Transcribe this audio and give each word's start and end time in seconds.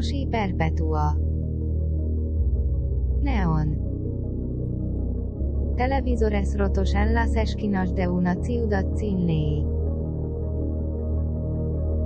Moshi 0.00 0.24
Perpetua 0.24 1.14
Neon 3.20 3.76
Televisores 5.76 6.56
rotos 6.56 6.94
en 6.94 7.12
las 7.12 7.36
esquinas 7.36 7.94
de 7.94 8.08
una 8.08 8.34
ciudad 8.36 8.86
sin 8.94 9.26
ley. 9.26 9.62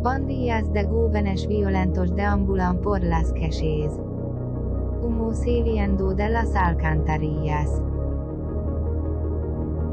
Pandillas 0.03 0.73
de 0.73 0.83
jóvenes 0.87 1.47
violentos 1.47 2.17
deambulan 2.17 2.81
por 2.81 3.05
las 3.05 3.33
calles. 3.33 3.93
Humo 5.01 5.33
saliendo 5.33 6.15
de 6.15 6.31
las 6.31 6.53
alcantarillas. 6.57 7.81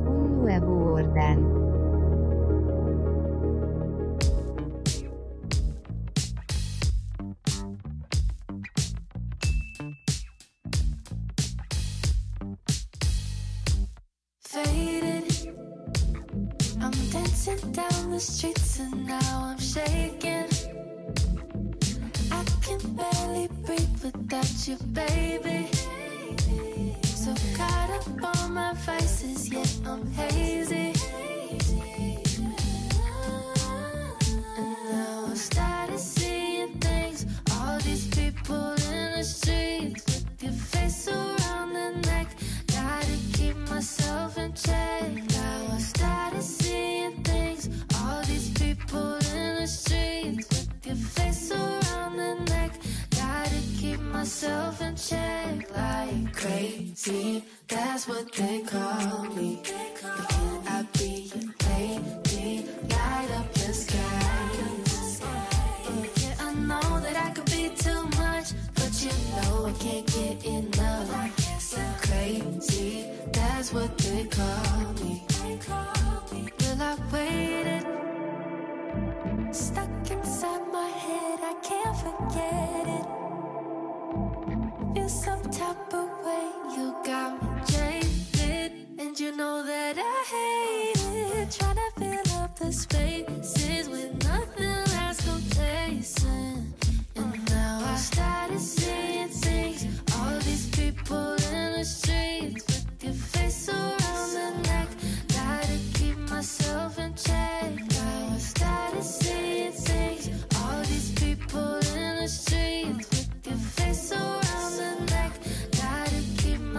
Un 0.08 0.42
nuevo 0.42 0.94
orden. 0.96 1.61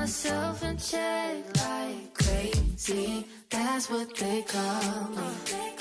Myself 0.03 0.63
in 0.65 0.77
check. 0.77 1.45
Like 1.57 2.15
crazy, 2.15 3.27
that's 3.49 3.89
what 3.89 4.15
they 4.17 4.43
call 4.43 5.09
me. 5.11 5.72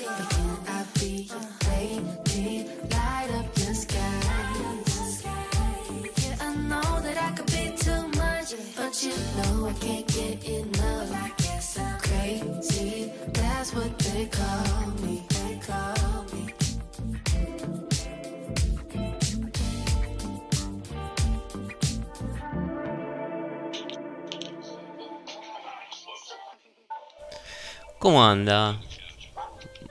¿Cómo 28.00 28.26
anda? 28.26 28.82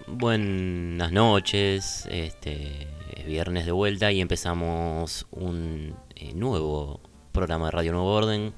Buenas 0.09 1.13
noches, 1.13 2.07
este 2.11 2.89
es 3.17 3.25
viernes 3.25 3.65
de 3.65 3.73
vuelta 3.73 4.13
y 4.13 4.21
empezamos 4.21 5.27
un 5.31 5.97
eh, 6.17 6.35
nuevo 6.35 7.01
programa 7.33 7.67
de 7.67 7.71
Radio 7.71 7.93
Nuevo 7.93 8.13
Orden, 8.13 8.53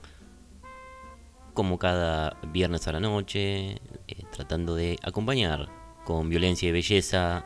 como 1.55 1.79
cada 1.79 2.37
viernes 2.49 2.87
a 2.89 2.93
la 2.93 3.01
noche, 3.01 3.73
eh, 3.73 4.25
tratando 4.33 4.75
de 4.75 4.99
acompañar 5.03 5.69
con 6.05 6.29
violencia 6.29 6.69
y 6.69 6.73
belleza 6.73 7.45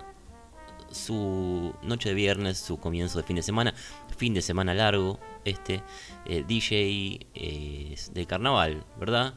su 0.91 1.75
noche 1.83 2.11
de 2.11 2.15
viernes, 2.15 2.59
su 2.59 2.79
comienzo 2.79 3.19
de 3.19 3.25
fin 3.25 3.37
de 3.37 3.43
semana, 3.43 3.75
fin 4.17 4.33
de 4.35 4.41
semana 4.41 4.73
largo, 4.73 5.19
este 5.45 5.83
DJ 6.25 7.27
eh, 7.35 7.95
de 8.13 8.27
carnaval, 8.27 8.85
¿verdad? 8.99 9.35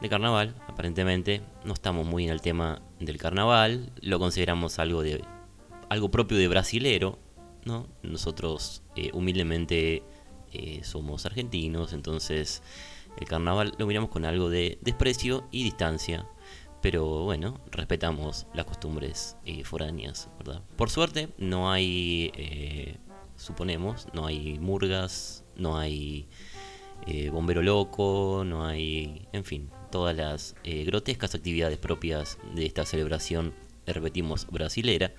de 0.00 0.08
carnaval, 0.08 0.54
aparentemente. 0.66 1.42
No 1.64 1.72
estamos 1.72 2.06
muy 2.06 2.24
en 2.24 2.30
el 2.30 2.40
tema 2.40 2.82
del 3.00 3.18
carnaval, 3.18 3.90
lo 4.00 4.18
consideramos 4.18 4.78
algo 4.78 5.02
de 5.02 5.24
algo 5.88 6.10
propio 6.10 6.36
de 6.36 6.48
brasilero, 6.48 7.18
¿no? 7.64 7.88
Nosotros 8.02 8.82
eh, 8.94 9.10
humildemente 9.14 10.02
eh, 10.52 10.80
somos 10.84 11.24
argentinos, 11.26 11.92
entonces 11.92 12.62
el 13.18 13.26
carnaval 13.26 13.74
lo 13.78 13.86
miramos 13.86 14.10
con 14.10 14.24
algo 14.24 14.50
de 14.50 14.78
desprecio 14.82 15.46
y 15.50 15.64
distancia. 15.64 16.26
Pero 16.80 17.24
bueno, 17.24 17.60
respetamos 17.72 18.46
las 18.54 18.64
costumbres 18.64 19.36
eh, 19.44 19.64
foráneas, 19.64 20.30
¿verdad? 20.38 20.62
Por 20.76 20.90
suerte 20.90 21.28
no 21.36 21.72
hay, 21.72 22.30
eh, 22.36 22.98
suponemos, 23.36 24.06
no 24.12 24.26
hay 24.26 24.58
murgas, 24.60 25.44
no 25.56 25.76
hay 25.76 26.28
eh, 27.06 27.30
bombero 27.30 27.62
loco, 27.62 28.42
no 28.44 28.66
hay, 28.66 29.26
en 29.32 29.44
fin, 29.44 29.70
todas 29.90 30.14
las 30.16 30.54
eh, 30.64 30.84
grotescas 30.84 31.34
actividades 31.34 31.78
propias 31.78 32.38
de 32.54 32.66
esta 32.66 32.84
celebración, 32.84 33.54
repetimos, 33.86 34.46
brasilera. 34.46 35.12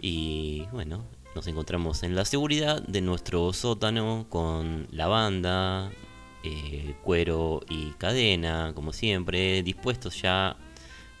Y 0.00 0.66
bueno, 0.72 1.04
nos 1.34 1.46
encontramos 1.46 2.02
en 2.02 2.14
la 2.14 2.24
seguridad 2.24 2.82
de 2.82 3.00
nuestro 3.02 3.52
sótano 3.52 4.26
con 4.30 4.86
la 4.90 5.06
banda, 5.06 5.90
eh, 6.42 6.94
cuero 7.02 7.60
y 7.68 7.90
cadena, 7.92 8.72
como 8.74 8.92
siempre, 8.92 9.62
dispuestos 9.62 10.20
ya 10.20 10.56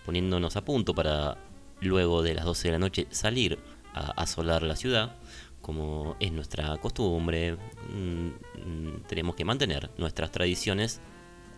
poniéndonos 0.04 0.56
a 0.56 0.64
punto 0.64 0.94
para 0.94 1.38
luego 1.80 2.22
de 2.22 2.34
las 2.34 2.44
12 2.44 2.68
de 2.68 2.72
la 2.72 2.78
noche 2.78 3.06
salir 3.10 3.58
a 3.94 4.10
asolar 4.22 4.62
la 4.62 4.76
ciudad, 4.76 5.16
como 5.60 6.16
es 6.20 6.32
nuestra 6.32 6.76
costumbre. 6.78 7.56
Mm, 7.92 9.02
tenemos 9.06 9.34
que 9.36 9.44
mantener 9.44 9.90
nuestras 9.98 10.30
tradiciones, 10.30 11.00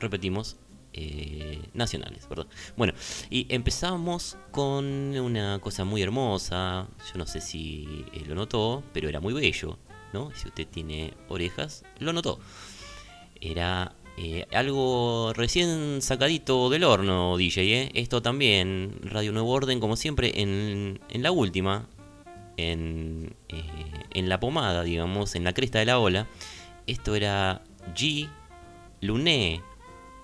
repetimos, 0.01 0.57
eh, 0.97 1.61
nacionales, 1.73 2.29
¿verdad? 2.29 2.47
Bueno, 2.77 2.93
y 3.29 3.53
empezamos 3.53 4.37
con 4.53 4.85
una 5.19 5.59
cosa 5.59 5.85
muy 5.85 6.03
hermosa, 6.03 6.87
yo 7.13 7.19
no 7.19 7.27
sé 7.27 7.41
si 7.41 8.05
eh, 8.13 8.23
lo 8.29 8.37
notó, 8.37 8.85
pero 8.93 9.09
era 9.09 9.19
muy 9.19 9.35
bello, 9.35 9.77
¿no? 10.13 10.31
Si 10.37 10.47
usted 10.47 10.69
tiene 10.69 11.15
orejas, 11.29 11.83
lo 11.99 12.13
notó. 12.13 12.39
Era 13.45 13.95
eh, 14.17 14.47
algo 14.53 15.35
recién 15.35 16.01
sacadito 16.01 16.71
del 16.71 16.83
horno, 16.83 17.37
DJ, 17.37 17.83
¿eh? 17.83 17.91
Esto 17.93 18.23
también, 18.23 18.99
Radio 19.03 19.33
Nuevo 19.33 19.51
Orden, 19.51 19.81
como 19.81 19.97
siempre, 19.97 20.41
en, 20.41 20.99
en 21.11 21.23
la 21.23 21.31
última, 21.31 21.87
en, 22.57 23.37
eh, 23.51 23.63
en 24.15 24.31
la 24.31 24.41
pomada, 24.41 24.83
digamos, 24.83 25.35
en 25.35 25.45
la 25.45 25.53
cresta 25.53 25.79
de 25.79 25.85
la 25.85 25.99
ola. 25.99 26.27
Esto 26.87 27.15
era 27.15 27.63
G. 27.95 28.31
Luné, 29.03 29.61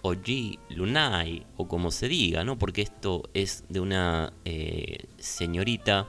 o 0.01 0.15
G. 0.15 0.59
Lunay, 0.71 1.45
o 1.59 1.69
como 1.69 1.91
se 1.91 2.09
diga, 2.09 2.43
¿no? 2.43 2.59
Porque 2.59 2.81
esto 2.81 3.29
es 3.35 3.65
de 3.69 3.81
una 3.81 4.33
eh, 4.47 5.05
señorita 5.19 6.09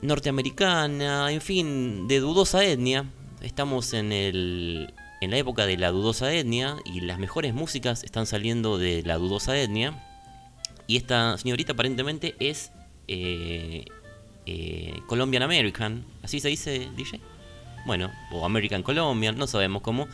norteamericana, 0.00 1.30
en 1.30 1.42
fin, 1.42 2.08
de 2.08 2.20
dudosa 2.20 2.64
etnia. 2.64 3.04
Estamos 3.44 3.92
en, 3.92 4.10
el, 4.10 4.94
en 5.20 5.30
la 5.30 5.36
época 5.36 5.66
de 5.66 5.76
la 5.76 5.90
dudosa 5.90 6.32
etnia 6.32 6.76
y 6.86 7.02
las 7.02 7.18
mejores 7.18 7.52
músicas 7.52 8.02
están 8.02 8.24
saliendo 8.24 8.78
de 8.78 9.02
la 9.02 9.18
dudosa 9.18 9.54
etnia. 9.60 10.02
Y 10.86 10.96
esta 10.96 11.36
señorita 11.36 11.74
aparentemente 11.74 12.34
es 12.40 12.72
eh, 13.06 13.84
eh, 14.46 14.94
Colombian 15.06 15.42
American, 15.42 16.06
¿así 16.22 16.40
se 16.40 16.48
dice 16.48 16.88
DJ? 16.96 17.20
Bueno, 17.84 18.10
o 18.32 18.46
American 18.46 18.82
Colombian, 18.82 19.36
no 19.36 19.46
sabemos 19.46 19.82
cómo. 19.82 20.08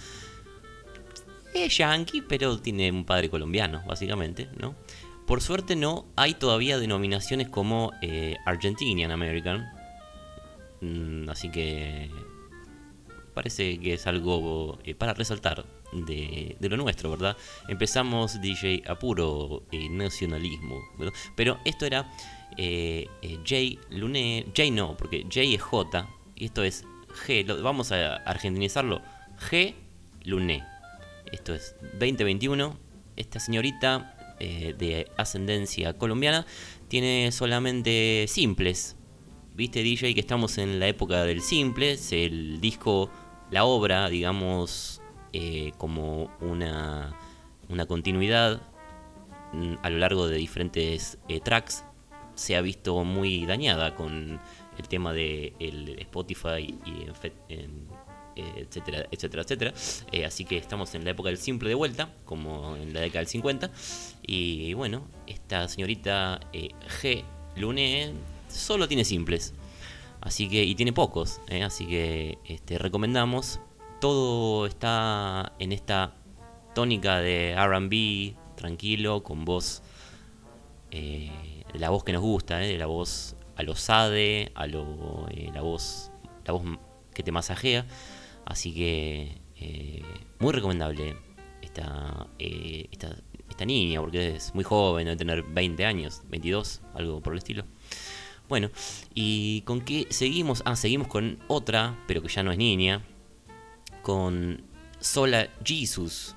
Es 1.55 1.79
yankee, 1.79 2.23
pero 2.23 2.59
tiene 2.59 2.91
un 2.91 3.05
padre 3.05 3.31
colombiano, 3.31 3.83
básicamente, 3.87 4.49
¿no? 4.59 4.75
Por 5.29 5.41
suerte 5.41 5.77
no 5.77 6.07
hay 6.17 6.35
todavía 6.35 6.79
denominaciones 6.79 7.49
como 7.49 7.93
eh, 8.03 8.37
Argentinian 8.45 9.13
American. 9.13 9.69
Mm, 10.81 11.29
así 11.29 11.49
que 11.51 12.11
parece 13.31 13.79
que 13.79 13.95
es 13.95 14.07
algo 14.07 14.79
eh, 14.85 14.95
para 14.95 15.15
resaltar 15.15 15.65
de, 15.93 16.57
lo 16.61 16.77
nuestro, 16.77 17.11
¿verdad? 17.11 17.37
Empezamos 17.69 18.41
DJ 18.41 18.85
a 18.87 18.99
puro 18.99 19.65
eh, 19.73 19.89
nacionalismo, 19.89 20.81
¿verdad? 20.99 21.15
Pero 21.37 21.59
esto 21.65 21.87
era 21.87 22.11
eh, 22.57 23.07
J 23.23 23.81
Luné, 23.91 24.47
J 24.57 24.71
no, 24.73 24.97
porque 24.97 25.23
J 25.25 25.41
es 25.43 25.63
J 25.63 26.09
y 26.37 26.47
esto 26.47 26.63
es 26.63 26.85
G, 27.27 27.63
vamos 27.63 27.93
a 27.93 28.17
argentinizarlo, 28.17 29.03
G 29.51 29.75
Luné. 30.25 30.65
Esto 31.33 31.55
es 31.55 31.77
2021. 31.99 32.79
Esta 33.17 33.39
señorita 33.39 34.17
de 34.39 35.11
ascendencia 35.19 35.99
colombiana 35.99 36.47
tiene 36.89 37.31
solamente 37.31 38.25
simples. 38.27 38.97
Viste 39.55 39.83
DJ 39.83 40.15
que 40.15 40.21
estamos 40.21 40.59
en 40.59 40.79
la 40.79 40.87
época 40.87 41.25
del 41.25 41.43
simples, 41.43 42.13
el 42.13 42.61
disco 42.61 43.11
la 43.51 43.65
obra, 43.65 44.09
digamos, 44.09 45.03
eh, 45.33 45.73
como 45.77 46.31
una, 46.41 47.17
una 47.69 47.87
continuidad 47.87 48.63
mm, 49.53 49.75
a 49.83 49.91
lo 49.91 49.99
largo 49.99 50.29
de 50.29 50.37
diferentes 50.37 51.19
eh, 51.29 51.41
tracks, 51.41 51.85
se 52.35 52.57
ha 52.57 52.61
visto 52.61 53.03
muy 53.05 53.45
dañada 53.45 53.97
con 53.97 54.41
el 54.79 54.89
tema 54.89 55.13
de 55.13 55.53
el 55.59 55.99
Spotify 55.99 56.75
eh, 56.87 57.13
etcétera, 58.57 59.07
etcétera, 59.11 59.43
etcétera. 59.43 59.75
así 60.27 60.45
que 60.45 60.57
estamos 60.57 60.95
en 60.95 61.05
la 61.05 61.11
época 61.11 61.29
del 61.29 61.39
simple 61.39 61.69
de 61.69 61.75
vuelta, 61.75 62.15
como 62.25 62.77
en 62.77 62.95
la 62.95 63.01
década 63.01 63.21
del 63.21 63.29
50. 63.29 63.71
Y 64.23 64.73
bueno, 64.75 65.09
esta 65.27 65.69
señorita 65.69 66.41
G. 67.03 67.25
Lune 67.57 68.15
solo 68.51 68.89
tiene 68.89 69.05
simples. 69.05 69.55
Así 70.21 70.49
que, 70.49 70.65
y 70.65 70.75
tiene 70.75 70.93
pocos, 70.93 71.41
¿eh? 71.49 71.63
así 71.63 71.87
que 71.87 72.39
este, 72.45 72.79
recomendamos. 72.79 73.61
Todo 74.01 74.67
está 74.67 75.53
en 75.59 75.73
esta 75.73 76.15
tónica 76.75 77.21
de 77.21 77.55
RB, 77.57 78.37
tranquilo, 78.57 79.23
con 79.23 79.45
voz, 79.45 79.83
eh, 80.91 81.31
la 81.75 81.91
voz 81.91 82.05
que 82.05 82.13
nos 82.13 82.23
gusta, 82.23 82.63
¿eh? 82.65 82.77
la 82.79 82.87
voz 82.87 83.37
a 83.57 83.63
lo 83.63 83.75
sade, 83.75 84.53
a 84.55 84.67
lo, 84.67 85.27
la, 85.55 85.63
voz, 85.63 86.11
la 86.45 86.53
voz 86.53 86.65
que 87.15 87.23
te 87.23 87.33
masajea. 87.33 87.87
Así 88.45 88.75
que 88.75 89.41
muy 90.39 90.53
recomendable 90.53 91.17
esta, 91.63 92.27
esta, 92.39 93.17
esta 93.49 93.65
niña, 93.65 94.01
porque 94.01 94.37
es 94.37 94.55
muy 94.55 94.65
joven, 94.65 95.05
debe 95.07 95.17
tener 95.17 95.43
20 95.43 95.85
años, 95.85 96.23
22, 96.29 96.83
algo 96.95 97.21
por 97.21 97.35
el 97.35 97.39
estilo. 97.39 97.65
Bueno, 98.51 98.73
¿y 99.15 99.61
con 99.61 99.81
qué 99.81 100.09
seguimos? 100.11 100.65
Ah, 100.65 100.75
seguimos 100.75 101.07
con 101.07 101.39
otra, 101.47 101.97
pero 102.09 102.21
que 102.21 102.27
ya 102.27 102.43
no 102.43 102.51
es 102.51 102.59
niña, 102.59 103.01
con 104.03 104.65
Sola 104.99 105.49
Jesus, 105.65 106.35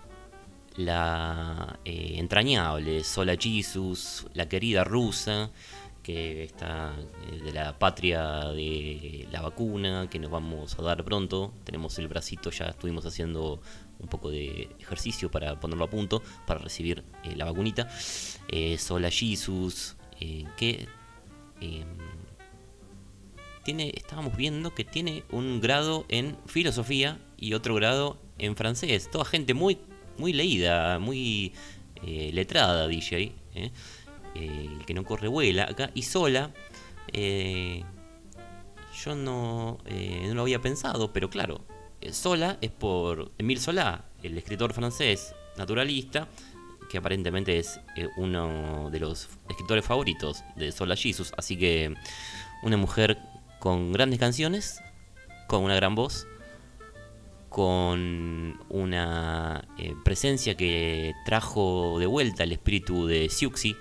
la 0.75 1.79
eh, 1.85 2.17
entrañable 2.17 3.03
Sola 3.03 3.35
Jesus, 3.35 4.27
la 4.35 4.47
querida 4.47 4.83
rusa, 4.83 5.49
que 6.03 6.43
está 6.43 6.93
eh, 7.31 7.41
de 7.45 7.51
la 7.51 7.79
patria 7.79 8.49
de 8.49 9.27
la 9.31 9.41
vacuna, 9.41 10.07
que 10.07 10.19
nos 10.19 10.29
vamos 10.29 10.77
a 10.77 10.83
dar 10.83 11.03
pronto. 11.03 11.51
Tenemos 11.63 11.97
el 11.97 12.09
bracito, 12.09 12.51
ya 12.51 12.65
estuvimos 12.65 13.07
haciendo 13.07 13.59
un 13.97 14.07
poco 14.07 14.29
de 14.29 14.69
ejercicio 14.79 15.31
para 15.31 15.59
ponerlo 15.59 15.85
a 15.85 15.89
punto, 15.89 16.21
para 16.45 16.59
recibir 16.59 17.03
eh, 17.23 17.35
la 17.35 17.45
vacunita. 17.45 17.89
Sola 18.77 19.09
Jesus, 19.09 19.95
que 20.57 20.87
Em, 21.63 21.85
tiene, 23.63 23.93
estábamos 23.95 24.35
viendo 24.35 24.75
que 24.75 24.83
tiene 24.83 25.23
un 25.31 25.61
grado 25.61 26.05
en 26.09 26.37
filosofía 26.45 27.17
y 27.37 27.53
otro 27.53 27.75
grado 27.75 28.17
en 28.37 28.57
francés. 28.57 29.09
Toda 29.09 29.23
gente 29.23 29.53
muy, 29.53 29.77
muy 30.17 30.33
leída, 30.33 30.99
muy 30.99 31.53
eh, 32.05 32.31
letrada, 32.33 32.87
DJ. 32.87 33.31
¿eh? 33.55 33.71
Eh, 34.35 34.79
que 34.85 34.93
no 34.93 35.05
corre 35.05 35.29
vuela 35.29 35.63
acá. 35.63 35.91
Y 35.93 36.01
sola, 36.01 36.51
yo 37.13 39.15
no, 39.15 39.77
no 40.27 40.33
lo 40.33 40.41
había 40.41 40.59
pensado, 40.59 41.13
pero 41.13 41.29
claro, 41.29 41.61
sola 42.11 42.57
es 42.59 42.71
por 42.71 43.31
Emile 43.37 43.61
Solá, 43.61 44.05
el 44.23 44.37
escritor 44.37 44.73
francés 44.73 45.35
naturalista 45.57 46.27
que 46.93 46.99
aparentemente 46.99 47.57
es 47.57 47.79
eh, 47.95 48.07
uno 48.17 48.91
de 48.91 48.99
los 48.99 49.27
escritores 49.49 49.83
favoritos 49.83 50.43
de 50.55 50.71
Sola 50.71 50.95
Jesus. 50.95 51.33
Así 51.35 51.57
que 51.57 51.91
una 52.61 52.77
mujer 52.77 53.17
con 53.59 53.91
grandes 53.91 54.19
canciones, 54.19 54.79
con 55.47 55.63
una 55.63 55.73
gran 55.73 55.95
voz, 55.95 56.27
con 57.49 58.59
una 58.69 59.67
eh, 59.79 59.95
presencia 60.05 60.55
que 60.55 61.13
trajo 61.25 61.97
de 61.97 62.05
vuelta 62.05 62.43
el 62.43 62.51
espíritu 62.51 63.07
de 63.07 63.27
Siuxi 63.27 63.75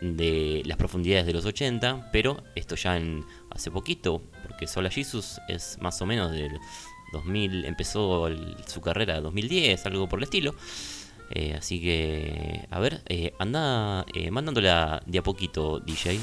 de 0.00 0.62
las 0.66 0.76
profundidades 0.76 1.26
de 1.26 1.32
los 1.32 1.46
80, 1.46 2.10
pero 2.12 2.44
esto 2.54 2.76
ya 2.76 2.96
en 2.96 3.24
hace 3.50 3.72
poquito, 3.72 4.22
porque 4.44 4.68
Sola 4.68 4.88
Jesus 4.88 5.40
es 5.48 5.78
más 5.80 6.00
o 6.00 6.06
menos 6.06 6.30
del 6.30 6.60
2000, 7.12 7.64
empezó 7.64 8.28
su 8.68 8.80
carrera 8.82 9.16
en 9.16 9.24
2010, 9.24 9.84
algo 9.86 10.08
por 10.08 10.20
el 10.20 10.24
estilo. 10.24 10.54
Eh, 11.30 11.54
así 11.58 11.80
que, 11.80 12.66
a 12.70 12.80
ver, 12.80 13.02
eh, 13.06 13.34
anda 13.38 14.04
eh, 14.14 14.30
mandándola 14.30 15.02
de 15.06 15.18
a 15.18 15.22
poquito, 15.22 15.80
DJ. 15.80 16.18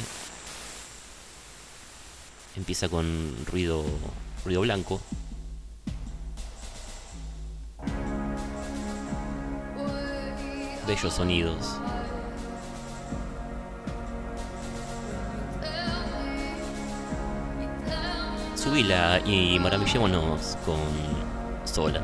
Empieza 2.56 2.90
con 2.90 3.36
ruido, 3.46 3.84
ruido 4.44 4.62
blanco. 4.62 5.02
Bellos 10.88 11.14
sonidos. 11.14 11.80
Subila 18.56 19.22
y 19.26 19.60
maravillémonos 19.60 20.58
con 20.66 20.80
Sola. 21.66 22.02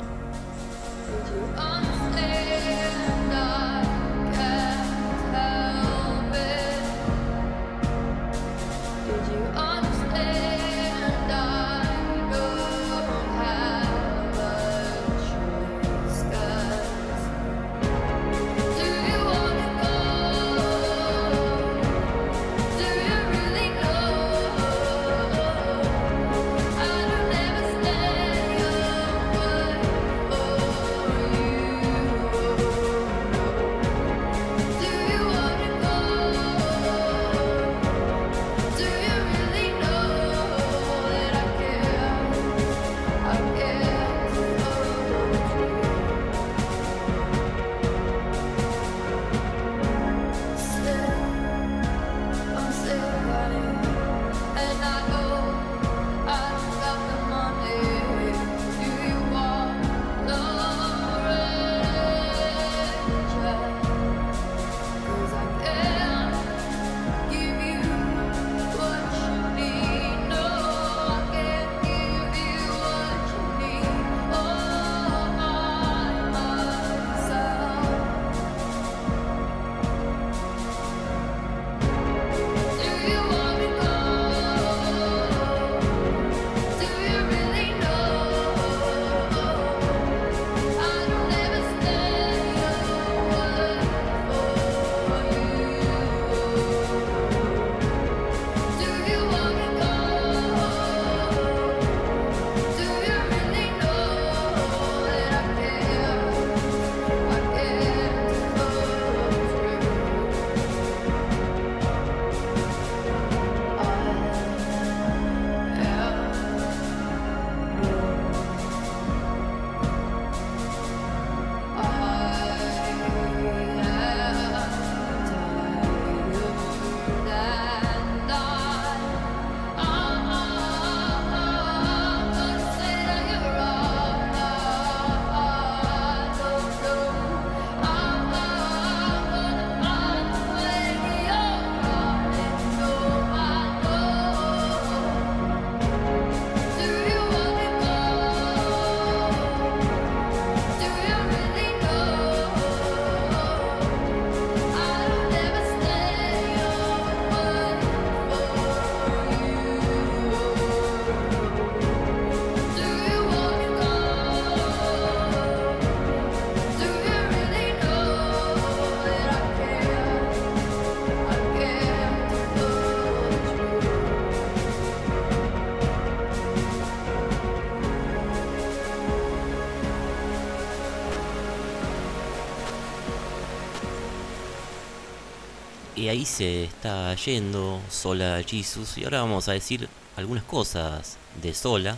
Ahí 186.12 186.26
se 186.26 186.66
está 186.66 187.16
yendo 187.16 187.82
Sola 187.90 188.42
Jesus. 188.46 188.98
Y 188.98 189.06
ahora 189.06 189.22
vamos 189.22 189.48
a 189.48 189.54
decir 189.54 189.88
algunas 190.18 190.44
cosas 190.44 191.18
de 191.42 191.54
Sola. 191.54 191.98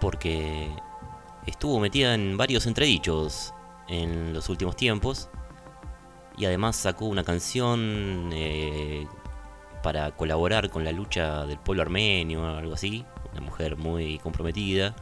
Porque 0.00 0.68
estuvo 1.46 1.80
metida 1.80 2.14
en 2.14 2.36
varios 2.36 2.66
entredichos 2.66 3.54
en 3.88 4.34
los 4.34 4.50
últimos 4.50 4.76
tiempos. 4.76 5.30
Y 6.36 6.44
además 6.44 6.76
sacó 6.76 7.06
una 7.06 7.24
canción 7.24 8.30
eh, 8.34 9.06
para 9.82 10.10
colaborar 10.10 10.68
con 10.68 10.84
la 10.84 10.92
lucha 10.92 11.46
del 11.46 11.58
pueblo 11.58 11.82
armenio, 11.82 12.46
algo 12.46 12.74
así. 12.74 13.04
Una 13.32 13.40
mujer 13.40 13.76
muy 13.76 14.18
comprometida. 14.18 14.94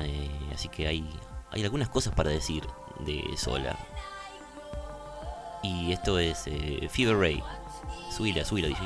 Eh, 0.00 0.50
así 0.52 0.68
que 0.68 0.88
hay, 0.88 1.08
hay 1.52 1.62
algunas 1.62 1.88
cosas 1.88 2.14
para 2.14 2.30
decir 2.30 2.64
de 2.98 3.22
Sola. 3.36 3.78
Y 5.62 5.92
esto 5.92 6.18
es 6.18 6.44
eh, 6.46 6.88
Fever 6.90 7.16
Ray. 7.16 7.42
Subila, 8.10 8.44
subila, 8.44 8.68
DJ. 8.68 8.80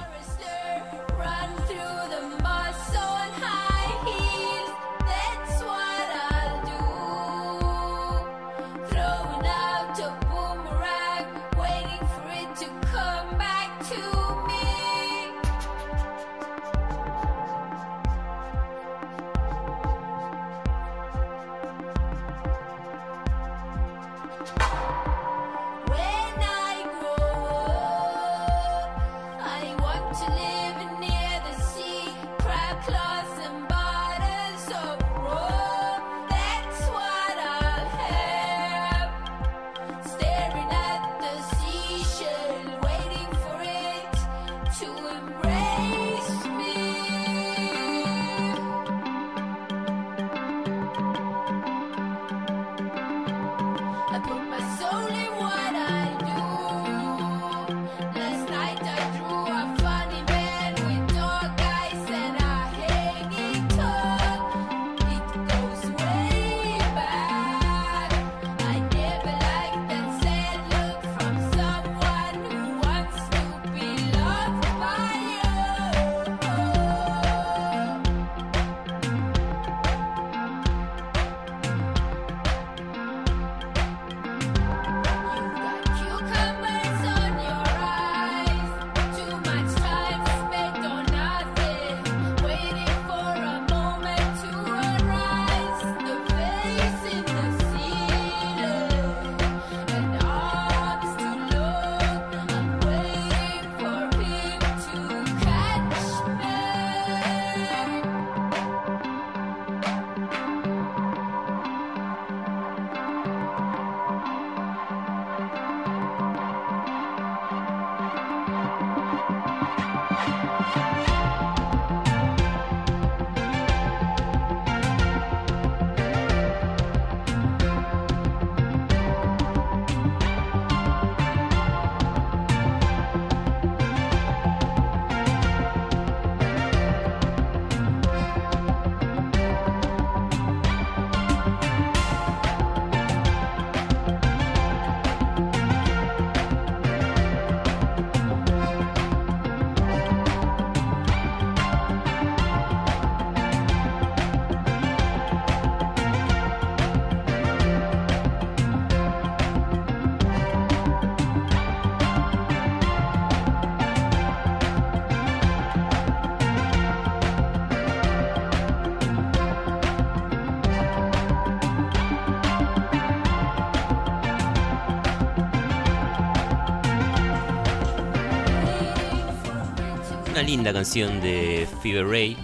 Linda 180.62 180.75
canción 180.75 181.21
de 181.21 181.66
Fever 181.83 182.07
Ray, 182.07 182.37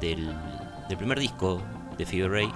del, 0.00 0.34
primer 0.98 1.20
disco 1.20 1.62
de 1.96 2.04
Fever 2.04 2.28
Ray. 2.28 2.50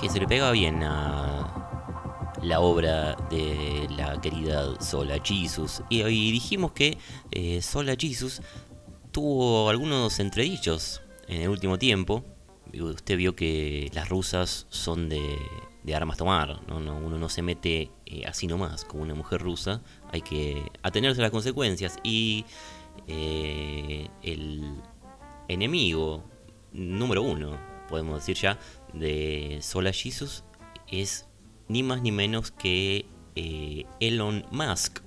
Que 0.00 0.08
se 0.08 0.20
le 0.20 0.28
pega 0.28 0.52
bien 0.52 0.84
a 0.84 1.52
la 2.40 2.60
obra 2.60 3.16
de 3.28 3.88
la 3.96 4.20
querida 4.20 4.80
Sola 4.80 5.18
Jesus. 5.24 5.82
Y 5.88 6.02
hoy 6.02 6.30
dijimos 6.30 6.70
que 6.70 6.98
eh, 7.32 7.60
Sola 7.62 7.96
Jesus 7.98 8.42
tuvo 9.10 9.68
algunos 9.68 10.20
entredichos 10.20 11.02
en 11.26 11.42
el 11.42 11.48
último 11.48 11.80
tiempo. 11.80 12.37
Usted 12.72 13.16
vio 13.16 13.34
que 13.34 13.90
las 13.94 14.08
rusas 14.08 14.66
son 14.70 15.08
de, 15.08 15.38
de 15.82 15.94
armas 15.94 16.18
tomar, 16.18 16.60
¿no? 16.68 16.80
No, 16.80 16.96
uno 16.98 17.18
no 17.18 17.28
se 17.28 17.42
mete 17.42 17.90
eh, 18.06 18.24
así 18.26 18.46
nomás 18.46 18.84
con 18.84 19.00
una 19.00 19.14
mujer 19.14 19.40
rusa, 19.40 19.82
hay 20.12 20.20
que 20.20 20.70
atenerse 20.82 21.20
a 21.20 21.22
las 21.22 21.30
consecuencias. 21.30 21.98
Y 22.02 22.44
eh, 23.06 24.08
el 24.22 24.74
enemigo 25.48 26.24
número 26.72 27.22
uno, 27.22 27.58
podemos 27.88 28.20
decir 28.20 28.36
ya, 28.36 28.58
de 28.92 29.58
Sola 29.62 29.92
Jesus 29.92 30.44
es 30.90 31.26
ni 31.68 31.82
más 31.82 32.02
ni 32.02 32.12
menos 32.12 32.50
que 32.50 33.06
eh, 33.34 33.84
Elon 34.00 34.44
Musk. 34.50 35.00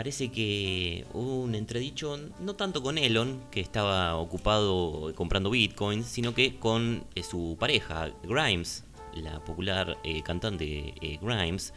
Parece 0.00 0.30
que 0.30 1.04
hubo 1.12 1.42
un 1.42 1.54
entredicho, 1.54 2.18
no 2.40 2.56
tanto 2.56 2.82
con 2.82 2.96
Elon, 2.96 3.38
que 3.50 3.60
estaba 3.60 4.16
ocupado 4.16 5.12
comprando 5.14 5.50
bitcoins, 5.50 6.06
sino 6.06 6.32
que 6.32 6.56
con 6.58 7.04
eh, 7.14 7.22
su 7.22 7.58
pareja, 7.60 8.10
Grimes, 8.22 8.84
la 9.12 9.44
popular 9.44 9.98
eh, 10.02 10.22
cantante 10.22 10.94
eh, 11.02 11.18
Grimes. 11.20 11.74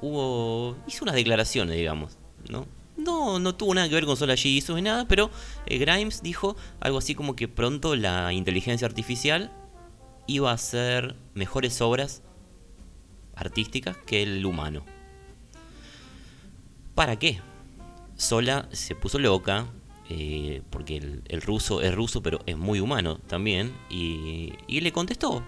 hubo. 0.00 0.76
hizo 0.86 1.04
unas 1.04 1.16
declaraciones, 1.16 1.76
digamos, 1.76 2.16
¿no? 2.48 2.68
No, 2.96 3.40
no 3.40 3.56
tuvo 3.56 3.74
nada 3.74 3.88
que 3.88 3.94
ver 3.96 4.06
con 4.06 4.16
Sola 4.16 4.36
Jesus 4.36 4.76
ni 4.76 4.82
nada, 4.82 5.08
pero 5.08 5.28
Grimes 5.66 6.22
dijo 6.22 6.54
algo 6.78 6.98
así 6.98 7.16
como 7.16 7.34
que 7.34 7.48
pronto 7.48 7.96
la 7.96 8.32
inteligencia 8.32 8.86
artificial 8.86 9.50
iba 10.28 10.52
a 10.52 10.54
hacer 10.54 11.16
mejores 11.34 11.80
obras 11.80 12.22
artísticas 13.34 13.96
que 13.96 14.22
el 14.22 14.46
humano. 14.46 14.84
¿Para 16.94 17.16
qué? 17.16 17.40
Sola 18.18 18.68
se 18.72 18.96
puso 18.96 19.18
loca, 19.20 19.68
eh, 20.10 20.60
porque 20.70 20.96
el, 20.96 21.40
ruso 21.42 21.80
es 21.80 21.94
ruso, 21.94 22.20
pero 22.20 22.40
es 22.46 22.56
muy 22.58 22.80
humano 22.80 23.18
también, 23.26 23.72
y, 23.88 24.52
y 24.66 24.80
le 24.80 24.90
contestó. 24.92 25.44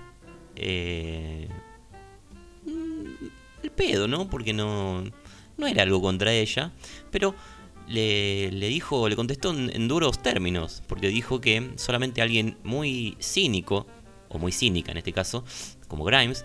Eh, 0.54 1.48
mm, 2.64 3.26
el 3.64 3.70
pedo, 3.72 4.06
¿no? 4.06 4.30
Porque 4.30 4.52
no, 4.52 5.02
no 5.56 5.66
era 5.66 5.82
algo 5.82 6.00
contra 6.00 6.32
ella, 6.32 6.72
pero 7.10 7.34
le, 7.88 8.52
le 8.52 8.68
dijo, 8.68 9.08
le 9.08 9.16
contestó 9.16 9.50
en, 9.50 9.88
duros 9.88 10.22
términos, 10.22 10.84
porque 10.86 11.08
dijo 11.08 11.40
que 11.40 11.72
solamente 11.74 12.22
alguien 12.22 12.56
muy 12.62 13.16
cínico, 13.20 13.88
o 14.28 14.38
muy 14.38 14.52
cínica 14.52 14.92
en 14.92 14.98
este 14.98 15.12
caso, 15.12 15.44
como 15.88 16.04
Grimes, 16.04 16.44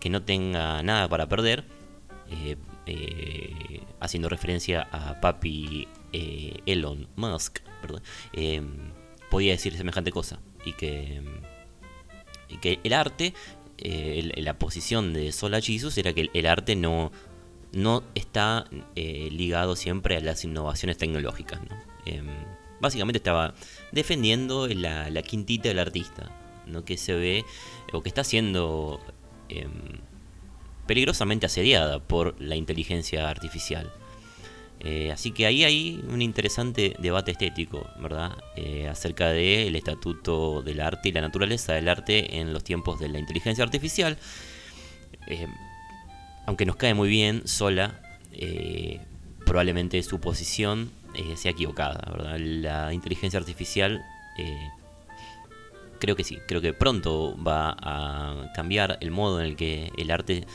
que 0.00 0.10
no 0.10 0.22
tenga 0.22 0.82
nada 0.82 1.08
para 1.08 1.28
perder, 1.28 1.64
eh, 2.28 2.56
eh, 2.86 3.82
haciendo 4.00 4.28
referencia 4.28 4.88
a 4.92 5.20
papi 5.20 5.88
eh, 6.12 6.60
Elon 6.66 7.08
Musk, 7.16 7.60
podía 9.30 9.52
decir 9.52 9.76
semejante 9.76 10.10
cosa. 10.10 10.40
Y 10.64 10.72
que, 10.72 11.20
el 12.82 12.92
arte, 12.92 13.34
la 14.36 14.58
posición 14.58 15.12
de 15.12 15.32
Sola 15.32 15.60
Jesus 15.60 15.98
era 15.98 16.12
que 16.12 16.30
el 16.32 16.46
arte 16.46 16.76
no, 16.76 17.10
no 17.74 18.04
está 18.14 18.66
eh, 18.94 19.28
ligado 19.30 19.76
siempre 19.76 20.16
a 20.16 20.20
las 20.20 20.44
innovaciones 20.44 20.96
tecnológicas. 20.96 21.60
Em, 22.06 22.28
básicamente 22.80 23.18
estaba 23.18 23.54
defendiendo 23.92 24.68
la, 24.68 25.22
quintita 25.22 25.68
del 25.68 25.78
artista, 25.78 26.30
¿no? 26.66 26.84
que 26.84 26.96
se 26.96 27.14
ve 27.14 27.44
o 27.92 28.02
que 28.02 28.08
está 28.08 28.24
siendo 28.24 29.00
em, 29.48 30.00
peligrosamente 30.86 31.46
asediada 31.46 32.00
por 32.00 32.40
la 32.40 32.56
inteligencia 32.56 33.28
artificial. 33.28 33.92
Eh, 34.80 35.10
así 35.12 35.30
que 35.30 35.46
ahí 35.46 35.64
hay 35.64 36.04
un 36.08 36.20
interesante 36.20 36.94
debate 36.98 37.30
estético, 37.30 37.86
¿verdad? 37.98 38.32
Eh, 38.56 38.88
acerca 38.88 39.30
del 39.30 39.74
estatuto 39.76 40.62
del 40.62 40.80
arte 40.80 41.08
y 41.08 41.12
la 41.12 41.22
naturaleza 41.22 41.72
del 41.72 41.88
arte 41.88 42.38
en 42.38 42.52
los 42.52 42.64
tiempos 42.64 43.00
de 43.00 43.08
la 43.08 43.18
inteligencia 43.18 43.64
artificial. 43.64 44.18
Em, 45.26 45.50
aunque 46.46 46.66
nos 46.66 46.76
cae 46.76 46.92
muy 46.94 47.08
bien 47.08 47.46
sola, 47.46 48.00
eh, 48.32 49.00
probablemente 49.46 50.02
su 50.02 50.20
posición 50.20 50.90
eh, 51.14 51.36
sea 51.36 51.52
equivocada. 51.52 52.12
La 52.38 52.92
inteligencia 52.92 53.38
artificial 53.38 54.04
eh, 54.36 54.68
creo 56.00 56.16
que 56.16 56.24
sí, 56.24 56.38
creo 56.46 56.60
que 56.60 56.72
pronto 56.72 57.36
va 57.42 57.76
a 57.80 58.52
cambiar 58.54 58.98
el 59.00 59.10
modo 59.10 59.40
en 59.40 59.46
el 59.46 59.56
que 59.56 59.90
el 59.96 60.10
arte 60.10 60.46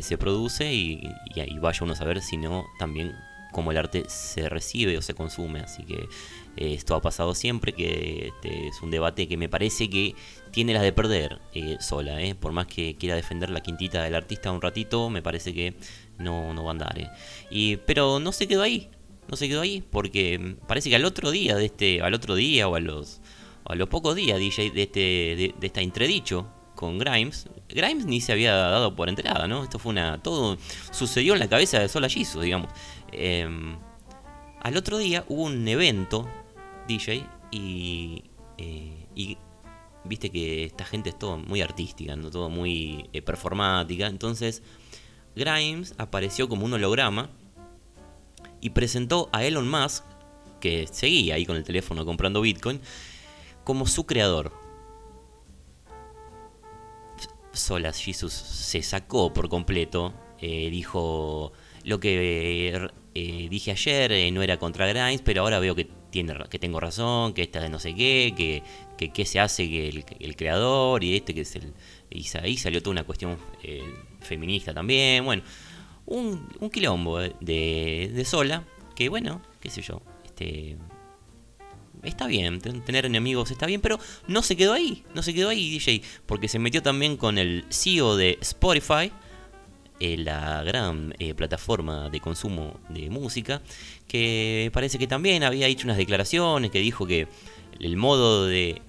se 0.00 0.18
produce 0.18 0.72
y, 0.72 1.08
y, 1.34 1.58
vaya 1.58 1.80
uno 1.82 1.92
a 1.92 1.96
saber 1.96 2.22
si 2.22 2.36
no 2.36 2.64
también 2.78 3.14
cómo 3.52 3.70
el 3.70 3.78
arte 3.78 4.04
se 4.08 4.48
recibe 4.48 4.98
o 4.98 5.02
se 5.02 5.14
consume, 5.14 5.60
así 5.60 5.82
que 5.84 6.08
esto 6.56 6.94
ha 6.94 7.02
pasado 7.02 7.34
siempre, 7.34 7.72
que 7.72 8.28
este 8.28 8.68
es 8.68 8.82
un 8.82 8.90
debate 8.90 9.28
que 9.28 9.36
me 9.36 9.48
parece 9.48 9.90
que 9.90 10.14
tiene 10.50 10.72
las 10.72 10.82
de 10.82 10.92
perder 10.92 11.38
eh, 11.54 11.76
sola, 11.80 12.20
eh. 12.22 12.34
por 12.34 12.52
más 12.52 12.66
que 12.66 12.96
quiera 12.96 13.14
defender 13.14 13.50
la 13.50 13.60
quintita 13.60 14.02
del 14.02 14.14
artista 14.14 14.50
un 14.52 14.62
ratito, 14.62 15.10
me 15.10 15.22
parece 15.22 15.52
que 15.52 15.74
no, 16.18 16.54
no 16.54 16.64
va 16.64 16.70
a 16.70 16.72
andar. 16.72 16.98
Eh. 16.98 17.10
Y, 17.50 17.76
pero 17.76 18.20
no 18.20 18.32
se 18.32 18.48
quedó 18.48 18.62
ahí, 18.62 18.88
no 19.28 19.36
se 19.36 19.48
quedó 19.48 19.60
ahí, 19.60 19.84
porque 19.90 20.56
parece 20.66 20.88
que 20.88 20.96
al 20.96 21.04
otro 21.04 21.30
día 21.30 21.56
de 21.56 21.66
este, 21.66 22.00
al 22.00 22.14
otro 22.14 22.34
día 22.34 22.68
o 22.68 22.74
a 22.74 22.80
los, 22.80 23.20
a 23.66 23.74
los 23.74 23.88
pocos 23.88 24.16
días 24.16 24.38
de 24.38 24.46
este, 24.46 25.00
de, 25.00 25.54
esta 25.60 25.82
entredicho 25.82 26.46
con 26.76 26.98
Grimes, 26.98 27.48
Grimes 27.68 28.06
ni 28.06 28.20
se 28.20 28.30
había 28.30 28.54
dado 28.54 28.94
por 28.94 29.08
enterada, 29.08 29.48
¿no? 29.48 29.64
Esto 29.64 29.80
fue 29.80 29.90
una, 29.90 30.22
todo 30.22 30.56
sucedió 30.92 31.32
en 31.32 31.40
la 31.40 31.48
cabeza 31.48 31.80
de 31.80 31.88
Sola 31.88 32.08
Jesus, 32.08 32.44
digamos. 32.44 32.70
Em, 33.10 33.76
al 34.62 34.76
otro 34.76 34.98
día 34.98 35.24
hubo 35.28 35.42
un 35.42 35.66
evento 35.66 36.28
DJ 36.86 37.26
y, 37.50 38.22
y 38.58 39.38
viste 40.06 40.30
que 40.30 40.64
esta 40.64 40.84
gente 40.84 41.10
es 41.10 41.18
todo 41.18 41.38
muy 41.38 41.60
artística, 41.60 42.16
¿no? 42.16 42.30
todo 42.30 42.48
muy 42.48 43.08
eh, 43.12 43.22
performática. 43.22 44.06
Entonces, 44.06 44.62
Grimes 45.34 45.94
apareció 45.98 46.48
como 46.48 46.64
un 46.64 46.74
holograma 46.74 47.30
y 48.60 48.70
presentó 48.70 49.28
a 49.32 49.44
Elon 49.44 49.68
Musk, 49.68 50.04
que 50.60 50.86
seguía 50.90 51.34
ahí 51.34 51.44
con 51.44 51.56
el 51.56 51.64
teléfono 51.64 52.04
comprando 52.04 52.40
Bitcoin, 52.40 52.80
como 53.64 53.86
su 53.86 54.06
creador. 54.06 54.65
Solas 57.56 58.00
Jesus 58.00 58.32
se 58.32 58.82
sacó 58.82 59.32
por 59.32 59.48
completo, 59.48 60.14
eh, 60.40 60.68
dijo 60.70 61.52
lo 61.84 62.00
que 62.00 62.88
eh, 63.14 63.48
dije 63.48 63.70
ayer 63.70 64.32
no 64.32 64.42
era 64.42 64.58
contra 64.58 64.86
Grimes, 64.86 65.22
pero 65.22 65.42
ahora 65.42 65.58
veo 65.58 65.74
que 65.74 65.88
que 66.48 66.58
tengo 66.58 66.80
razón, 66.80 67.34
que 67.34 67.42
esta 67.42 67.60
de 67.60 67.68
no 67.68 67.78
sé 67.78 67.94
qué, 67.94 68.32
que, 68.96 69.10
que, 69.10 69.26
se 69.26 69.40
hace 69.40 69.68
que 69.68 70.04
el, 70.20 70.36
creador 70.36 71.04
y 71.04 71.16
este 71.16 71.34
que 71.34 71.42
es 71.42 71.56
el... 71.56 71.74
Y 72.10 72.26
ahí 72.38 72.56
salió 72.56 72.80
toda 72.80 72.92
una 72.92 73.04
cuestión 73.04 73.36
eh, 73.62 73.82
feminista 74.20 74.72
también, 74.72 75.24
bueno, 75.24 75.42
un, 76.06 76.48
un 76.60 76.70
quilombo 76.70 77.18
de, 77.18 78.10
de 78.14 78.24
sola, 78.24 78.64
que 78.94 79.08
bueno, 79.08 79.42
qué 79.60 79.70
sé 79.70 79.82
yo, 79.82 80.00
este... 80.24 80.76
Está 82.06 82.26
bien, 82.28 82.60
tener 82.60 83.04
enemigos 83.04 83.50
está 83.50 83.66
bien, 83.66 83.80
pero 83.80 83.98
no 84.28 84.42
se 84.42 84.56
quedó 84.56 84.72
ahí, 84.72 85.04
no 85.14 85.22
se 85.22 85.34
quedó 85.34 85.48
ahí 85.48 85.70
DJ, 85.70 86.02
porque 86.24 86.46
se 86.46 86.60
metió 86.60 86.80
también 86.80 87.16
con 87.16 87.36
el 87.36 87.64
CEO 87.68 88.16
de 88.16 88.38
Spotify, 88.40 89.10
eh, 89.98 90.16
la 90.16 90.62
gran 90.62 91.14
eh, 91.18 91.34
plataforma 91.34 92.08
de 92.08 92.20
consumo 92.20 92.78
de 92.88 93.10
música, 93.10 93.60
que 94.06 94.70
parece 94.72 94.98
que 94.98 95.08
también 95.08 95.42
había 95.42 95.66
hecho 95.66 95.86
unas 95.86 95.96
declaraciones, 95.96 96.70
que 96.70 96.78
dijo 96.78 97.06
que 97.06 97.26
el 97.80 97.96
modo 97.96 98.46
de 98.46 98.82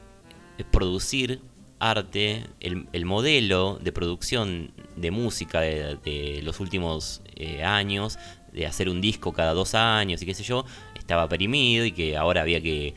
producir 0.71 1.41
arte, 1.79 2.45
el, 2.59 3.05
modelo 3.05 3.79
de 3.81 3.91
producción 3.91 4.71
de 4.95 5.11
música 5.11 5.61
de, 5.61 6.41
los 6.43 6.59
últimos 6.59 7.21
eh, 7.35 7.63
años, 7.63 8.17
de 8.51 8.65
hacer 8.65 8.89
un 8.89 9.01
disco 9.01 9.33
cada 9.33 9.53
dos 9.53 9.75
años 9.75 10.21
y 10.21 10.25
qué 10.25 10.33
sé 10.33 10.43
yo, 10.43 10.65
estaba 11.07 11.29
perimido 11.29 11.85
y 11.85 11.91
que 11.93 12.17
ahora 12.17 12.41
había 12.41 12.61
que 12.61 12.93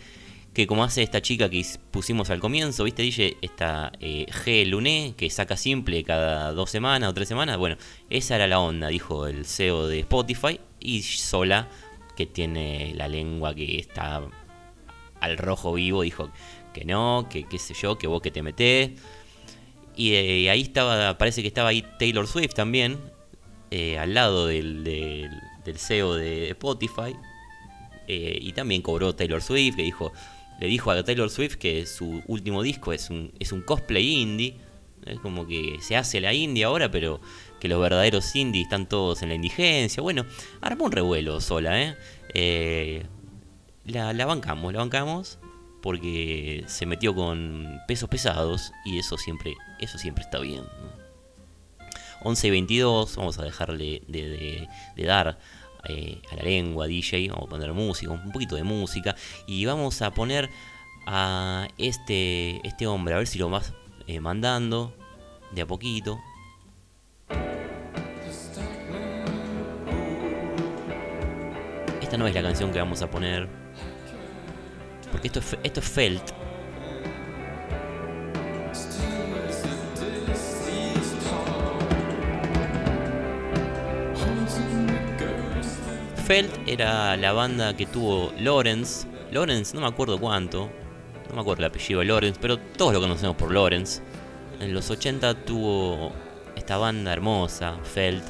que 0.53 0.67
como 0.67 0.83
hace 0.83 1.03
esta 1.03 1.23
chica 1.23 1.49
que 1.49 1.65
pusimos 1.93 2.29
al 2.31 2.41
comienzo, 2.41 2.83
¿viste? 2.85 3.03
Dice 3.03 3.37
esta 3.41 3.93
eh, 4.01 4.27
G 4.29 4.67
Luné, 4.67 5.15
que 5.17 5.31
saca 5.31 5.57
simple 5.57 6.03
cada 6.03 6.53
dos 6.53 6.71
semanas 6.71 7.09
o 7.09 7.15
tres 7.15 7.29
semanas. 7.29 7.57
Bueno, 7.57 7.77
esa 8.09 8.35
era 8.35 8.49
la 8.49 8.59
onda, 8.59 8.89
dijo 8.89 9.29
el 9.29 9.47
CEO 9.47 9.87
de 9.87 10.01
Spotify. 10.01 10.61
Y 10.81 11.03
Sola, 11.03 11.69
que 12.17 12.27
tiene 12.27 12.95
la 12.97 13.07
lengua 13.07 13.55
que 13.55 13.79
está 13.79 14.23
al 15.21 15.39
rojo 15.39 15.75
vivo, 15.75 16.03
dijo 16.03 16.31
que 16.73 16.85
no, 16.85 17.29
que 17.31 17.45
qué 17.45 17.59
sé 17.59 17.75
yo, 17.75 17.97
que 17.97 18.09
vos 18.09 18.21
que 18.21 18.31
te 18.33 18.43
metés. 18.43 18.91
Y 19.95 20.15
eh, 20.15 20.51
ahí 20.51 20.63
estaba, 20.63 21.17
parece 21.17 21.43
que 21.43 21.49
estaba 21.49 21.69
ahí 21.69 21.85
Taylor 21.99 22.27
Swift 22.27 22.55
también, 22.55 22.99
eh, 23.71 23.99
al 23.99 24.15
lado 24.15 24.47
del, 24.47 24.83
del, 24.83 25.79
CEO 25.79 26.15
de 26.15 26.51
Spotify. 26.51 27.15
Y 28.41 28.53
también 28.53 28.83
cobró 28.83 29.15
Taylor 29.15 29.43
Swift, 29.43 29.77
que 29.77 29.83
dijo, 29.83 30.13
le 30.61 30.67
dijo 30.67 30.91
a 30.91 31.03
Taylor 31.03 31.31
Swift 31.31 31.57
que 31.57 31.87
su 31.87 32.23
último 32.27 32.63
disco 32.63 32.93
es 32.93 33.09
un, 33.09 33.33
es 33.39 33.51
un 33.51 33.63
cosplay 33.63 34.21
indie. 34.21 34.57
Es 35.07 35.19
como 35.19 35.47
que 35.47 35.79
se 35.81 35.97
hace 35.97 36.21
la 36.21 36.35
indie 36.35 36.65
ahora, 36.65 36.91
pero 36.91 37.21
que 37.59 37.69
los 37.69 37.81
verdaderos 37.81 38.37
indies 38.37 38.65
están 38.65 38.87
todos 38.87 39.23
en 39.23 39.31
la 39.31 39.35
indigencia. 39.35 40.03
Bueno, 40.03 40.27
armó 40.61 40.85
un 40.85 40.93
revuelo 40.93 41.41
sola, 41.41 41.83
¿eh? 41.83 41.97
eh 42.35 43.07
la, 43.87 44.13
bancamos, 44.27 44.73
la 44.73 44.81
bancamos 44.81 45.39
porque 45.81 46.65
se 46.67 46.85
metió 46.85 47.15
con 47.15 47.81
pesos 47.89 48.11
pesados 48.11 48.73
y 48.85 48.99
eso 48.99 49.17
siempre, 49.17 49.55
eso 49.79 49.97
siempre 49.97 50.25
está 50.25 50.41
bien. 50.41 50.65
11 52.23 52.49
y 52.49 52.51
22, 52.51 53.17
vamos 53.17 53.39
a 53.39 53.45
dejarle 53.45 54.03
de, 54.07 54.69
de 54.95 55.05
dar 55.05 55.39
eh, 55.89 56.21
a 56.31 56.37
la 56.37 56.43
lengua, 56.43 56.87
DJ, 56.87 57.29
vamos 57.29 57.47
a 57.47 57.51
poner 57.51 57.73
música, 57.73 58.13
un 58.13 58.33
poquito 58.33 58.57
de 58.57 58.65
música, 58.65 59.15
y 59.47 59.65
vamos 59.65 60.03
a 60.03 60.13
poner 60.13 60.51
a 61.07 61.69
este, 61.79 62.67
este 62.67 62.87
hombre, 62.87 63.15
a 63.15 63.19
ver 63.19 63.27
si 63.27 63.39
lo 63.39 63.49
vas 63.51 63.73
eh, 64.07 64.21
mandando 64.21 64.95
de 65.53 65.63
a 65.63 65.67
poquito. 65.67 66.19
Esta 72.01 72.17
no 72.17 72.27
es 72.27 72.35
la 72.35 72.43
canción 72.43 72.73
que 72.73 72.79
vamos 72.79 73.03
a 73.03 73.11
poner, 73.11 73.49
porque 75.11 75.29
esto 75.29 75.39
es, 75.41 75.57
esto 75.63 75.81
es 75.81 75.89
Felt 75.89 76.40
Felt 86.31 86.69
era 86.69 87.17
la 87.17 87.33
banda 87.33 87.77
que 87.77 87.87
tuvo 87.87 88.33
Lawrence. 88.39 89.05
Lawrence, 89.33 89.75
no 89.75 89.81
me 89.81 89.89
acuerdo 89.89 90.17
cuánto. 90.21 90.71
No 91.29 91.35
me 91.35 91.41
acuerdo 91.41 91.65
el 91.65 91.71
apellido 91.71 91.99
de 91.99 92.07
Lawrence, 92.07 92.39
pero 92.41 92.57
todos 92.57 92.93
lo 92.93 93.01
conocemos 93.01 93.35
por 93.35 93.53
Lawrence. 93.53 94.01
En 94.61 94.73
los 94.73 94.89
80 94.91 95.35
tuvo 95.45 96.13
esta 96.55 96.77
banda 96.77 97.13
hermosa, 97.13 97.81
Felt. 97.83 98.23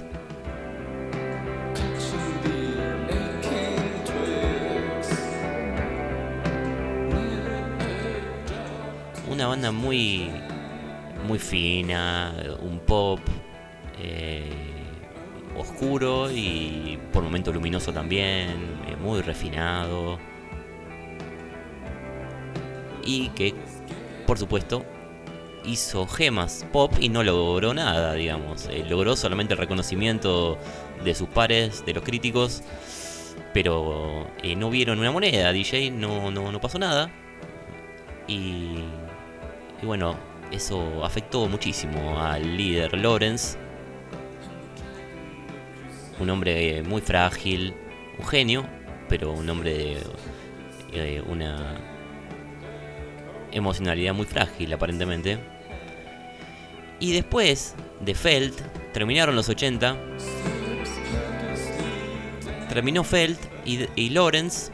Una 9.28 9.46
banda 9.46 9.72
muy, 9.72 10.30
muy 11.26 11.38
fina, 11.38 12.32
un 12.62 12.78
pop. 12.78 13.20
Eh, 13.98 14.59
oscuro 15.60 16.30
y 16.30 16.98
por 17.12 17.22
momentos 17.22 17.54
luminoso 17.54 17.92
también, 17.92 18.80
eh, 18.86 18.96
muy 19.00 19.20
refinado. 19.22 20.18
Y 23.04 23.28
que, 23.30 23.54
por 24.26 24.38
supuesto, 24.38 24.84
hizo 25.64 26.06
gemas 26.06 26.66
pop 26.72 26.92
y 27.00 27.08
no 27.08 27.22
logró 27.22 27.74
nada, 27.74 28.14
digamos. 28.14 28.66
Eh, 28.70 28.84
logró 28.88 29.16
solamente 29.16 29.54
el 29.54 29.58
reconocimiento 29.58 30.58
de 31.04 31.14
sus 31.14 31.28
pares, 31.28 31.84
de 31.86 31.94
los 31.94 32.04
críticos, 32.04 32.62
pero 33.54 34.26
eh, 34.42 34.56
no 34.56 34.70
vieron 34.70 34.98
una 34.98 35.10
moneda, 35.12 35.52
DJ, 35.52 35.90
no, 35.90 36.30
no, 36.30 36.52
no 36.52 36.60
pasó 36.60 36.78
nada. 36.78 37.10
Y, 38.26 38.78
y 39.82 39.86
bueno, 39.86 40.16
eso 40.50 41.04
afectó 41.04 41.48
muchísimo 41.48 42.20
al 42.20 42.56
líder 42.56 42.96
Lawrence. 42.98 43.69
Un 46.20 46.30
hombre 46.30 46.82
muy 46.82 47.00
frágil, 47.00 47.74
un 48.18 48.26
genio, 48.26 48.66
pero 49.08 49.32
un 49.32 49.48
hombre 49.48 49.72
de 49.72 49.96
eh, 50.92 51.22
una 51.26 51.76
emocionalidad 53.52 54.14
muy 54.14 54.26
frágil 54.26 54.72
aparentemente. 54.72 55.38
Y 56.98 57.12
después 57.12 57.74
de 58.00 58.14
Felt, 58.14 58.60
terminaron 58.92 59.34
los 59.34 59.48
80, 59.48 59.96
terminó 62.68 63.02
Felt 63.02 63.40
y, 63.64 63.86
y 63.96 64.10
Lawrence, 64.10 64.70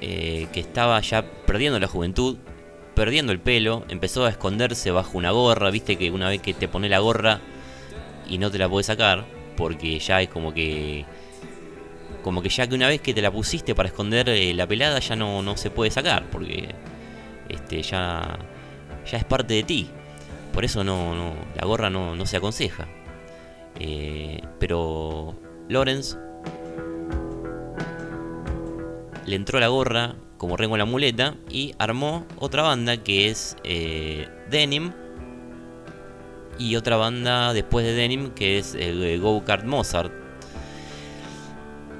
eh, 0.00 0.48
que 0.52 0.60
estaba 0.60 1.00
ya 1.00 1.22
perdiendo 1.46 1.78
la 1.78 1.86
juventud, 1.86 2.38
perdiendo 2.94 3.32
el 3.32 3.40
pelo, 3.40 3.84
empezó 3.88 4.24
a 4.24 4.30
esconderse 4.30 4.90
bajo 4.90 5.18
una 5.18 5.30
gorra, 5.30 5.70
viste 5.70 5.96
que 5.96 6.10
una 6.10 6.28
vez 6.28 6.40
que 6.40 6.54
te 6.54 6.66
pone 6.66 6.88
la 6.88 6.98
gorra 6.98 7.40
y 8.28 8.38
no 8.38 8.50
te 8.50 8.58
la 8.58 8.68
puedes 8.68 8.86
sacar, 8.86 9.26
porque 9.56 9.98
ya 9.98 10.20
es 10.22 10.28
como 10.28 10.52
que... 10.52 11.04
Como 12.22 12.40
que 12.40 12.48
ya 12.48 12.68
que 12.68 12.74
una 12.76 12.86
vez 12.86 13.00
que 13.00 13.14
te 13.14 13.20
la 13.20 13.32
pusiste 13.32 13.74
para 13.74 13.88
esconder 13.88 14.28
eh, 14.28 14.54
la 14.54 14.66
pelada 14.66 15.00
ya 15.00 15.16
no, 15.16 15.42
no 15.42 15.56
se 15.56 15.70
puede 15.70 15.90
sacar, 15.90 16.30
porque 16.30 16.68
este, 17.48 17.82
ya, 17.82 18.38
ya 19.10 19.18
es 19.18 19.24
parte 19.24 19.54
de 19.54 19.62
ti. 19.64 19.90
Por 20.52 20.64
eso 20.64 20.84
no, 20.84 21.14
no 21.16 21.34
la 21.56 21.66
gorra 21.66 21.90
no, 21.90 22.14
no 22.14 22.26
se 22.26 22.36
aconseja. 22.36 22.86
Eh, 23.80 24.40
pero 24.60 25.34
Lawrence 25.68 26.16
le 29.26 29.36
entró 29.36 29.58
la 29.58 29.68
gorra 29.68 30.14
como 30.36 30.56
rengo 30.56 30.74
en 30.74 30.80
la 30.80 30.84
muleta 30.84 31.36
y 31.48 31.74
armó 31.78 32.26
otra 32.38 32.62
banda 32.62 32.96
que 32.96 33.28
es 33.28 33.56
eh, 33.64 34.28
Denim 34.50 34.92
y 36.58 36.76
otra 36.76 36.96
banda 36.96 37.52
después 37.52 37.84
de 37.86 37.94
Denim 37.94 38.30
que 38.30 38.58
es 38.58 38.76
Go 39.20 39.44
Kart 39.44 39.64
Mozart. 39.64 40.12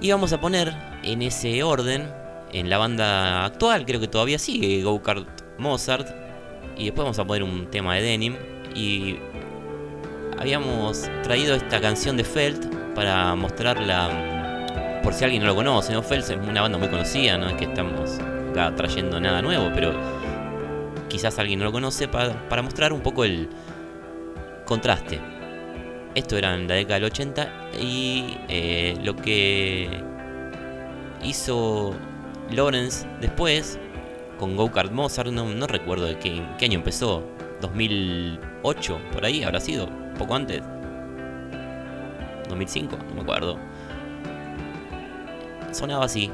Y 0.01 0.11
vamos 0.11 0.33
a 0.33 0.41
poner 0.41 0.75
en 1.03 1.23
ese 1.23 1.63
orden 1.63 2.09
en 2.53 2.69
la 2.69 2.79
banda 2.79 3.45
actual, 3.45 3.87
creo 3.87 4.01
que 4.01 4.09
todavía 4.09 4.39
sigue 4.39 4.83
Go 4.83 5.03
Kart 5.03 5.27
Mozart. 5.59 6.09
Y 6.77 6.87
después 6.87 7.05
vamos 7.05 7.19
a 7.19 7.25
poner 7.25 7.43
un 7.43 7.71
tema 7.71 7.95
de 7.95 8.03
Denim. 8.03 8.37
Y 8.75 9.17
habíamos 10.39 11.09
traído 11.23 11.55
esta 11.55 11.81
canción 11.81 12.17
de 12.17 12.25
Felt 12.25 12.95
para 12.95 13.35
mostrarla 13.35 15.01
por 15.03 15.15
si 15.15 15.25
alguien 15.25 15.43
no 15.43 15.49
lo 15.49 15.55
conoce. 15.55 15.93
¿no? 15.93 16.03
Felt 16.03 16.25
es 16.25 16.37
una 16.37 16.63
banda 16.63 16.79
muy 16.79 16.89
conocida, 16.89 17.39
no 17.39 17.49
es 17.49 17.55
que 17.55 17.65
estamos 17.65 18.19
acá 18.51 18.75
trayendo 18.75 19.21
nada 19.21 19.43
nuevo, 19.43 19.71
pero 19.75 19.93
quizás 21.09 21.39
alguien 21.39 21.59
no 21.59 21.67
lo 21.67 21.73
conoce 21.73 22.09
para, 22.09 22.49
para 22.49 22.63
mostrar 22.63 22.93
un 22.93 23.01
poco 23.01 23.25
el 23.25 23.49
contraste. 24.65 25.21
Esto 26.15 26.37
era 26.37 26.55
en 26.55 26.69
la 26.69 26.75
década 26.75 26.97
del 26.97 27.05
80 27.05 27.53
y 27.81 28.37
eh, 28.49 28.97
lo 29.03 29.17
que 29.17 29.89
hizo 31.23 31.95
Lawrence 32.51 33.07
después 33.21 33.79
con 34.39 34.57
Go 34.57 34.71
Kart 34.71 34.93
Mozart, 34.93 35.31
no, 35.31 35.47
no 35.47 35.67
recuerdo 35.67 36.07
de 36.07 36.19
qué, 36.19 36.43
qué, 36.59 36.67
año 36.67 36.79
empezó, 36.79 37.23
2008, 37.61 39.01
por 39.13 39.25
ahí 39.25 39.45
habrá 39.45 39.61
sido, 39.61 39.89
poco 40.19 40.35
antes, 40.35 40.63
2005, 42.49 42.99
no 43.09 43.15
me 43.15 43.23
acuerdo. 43.23 43.59
Sonaba 45.71 46.05
así. 46.05 46.31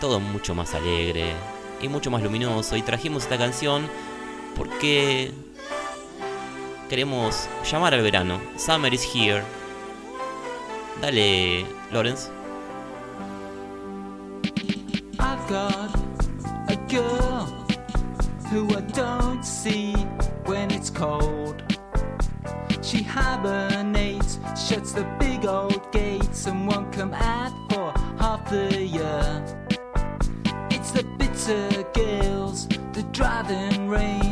Todo 0.00 0.18
mucho 0.20 0.54
más 0.54 0.74
alegre 0.74 1.32
y 1.80 1.88
mucho 1.88 2.10
más 2.10 2.22
luminoso 2.22 2.76
y 2.76 2.82
trajimos 2.82 3.24
esta 3.24 3.38
canción 3.38 3.88
porque 4.58 5.32
queremos 6.88 7.48
llamar 7.64 7.94
al 7.94 8.02
verano. 8.02 8.40
Summer 8.56 8.92
is 8.92 9.02
here. 9.02 9.42
Dale, 11.00 11.64
Lawrence. 11.92 12.28
I've 15.20 15.48
got 15.48 15.94
a 16.68 16.76
girl 16.88 17.46
who 18.50 18.68
I 18.76 18.80
don't 18.92 19.44
see 19.44 19.92
when 20.44 20.70
it's 20.72 20.90
cold. 20.90 21.62
She 22.82 23.02
hibernates, 23.02 24.38
shuts 24.56 24.92
the 24.92 25.04
big 25.20 25.44
old 25.44 25.92
gates, 25.92 26.46
and 26.46 26.66
won't 26.66 26.92
come 26.92 27.12
out 27.14 27.52
for 27.70 27.92
half 28.18 28.48
the 28.50 28.82
year. 28.82 29.44
It's 30.70 30.90
the 30.90 31.04
bitter 31.18 31.84
gales, 31.92 32.66
the 32.92 33.02
driving 33.12 33.88
rain. 33.88 34.27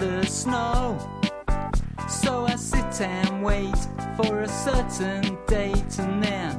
The 0.00 0.24
snow. 0.24 0.98
So 2.08 2.46
I 2.46 2.56
sit 2.56 3.02
and 3.02 3.44
wait 3.44 3.76
for 4.16 4.40
a 4.40 4.48
certain 4.48 5.36
date, 5.46 5.98
and 5.98 6.24
then, 6.24 6.58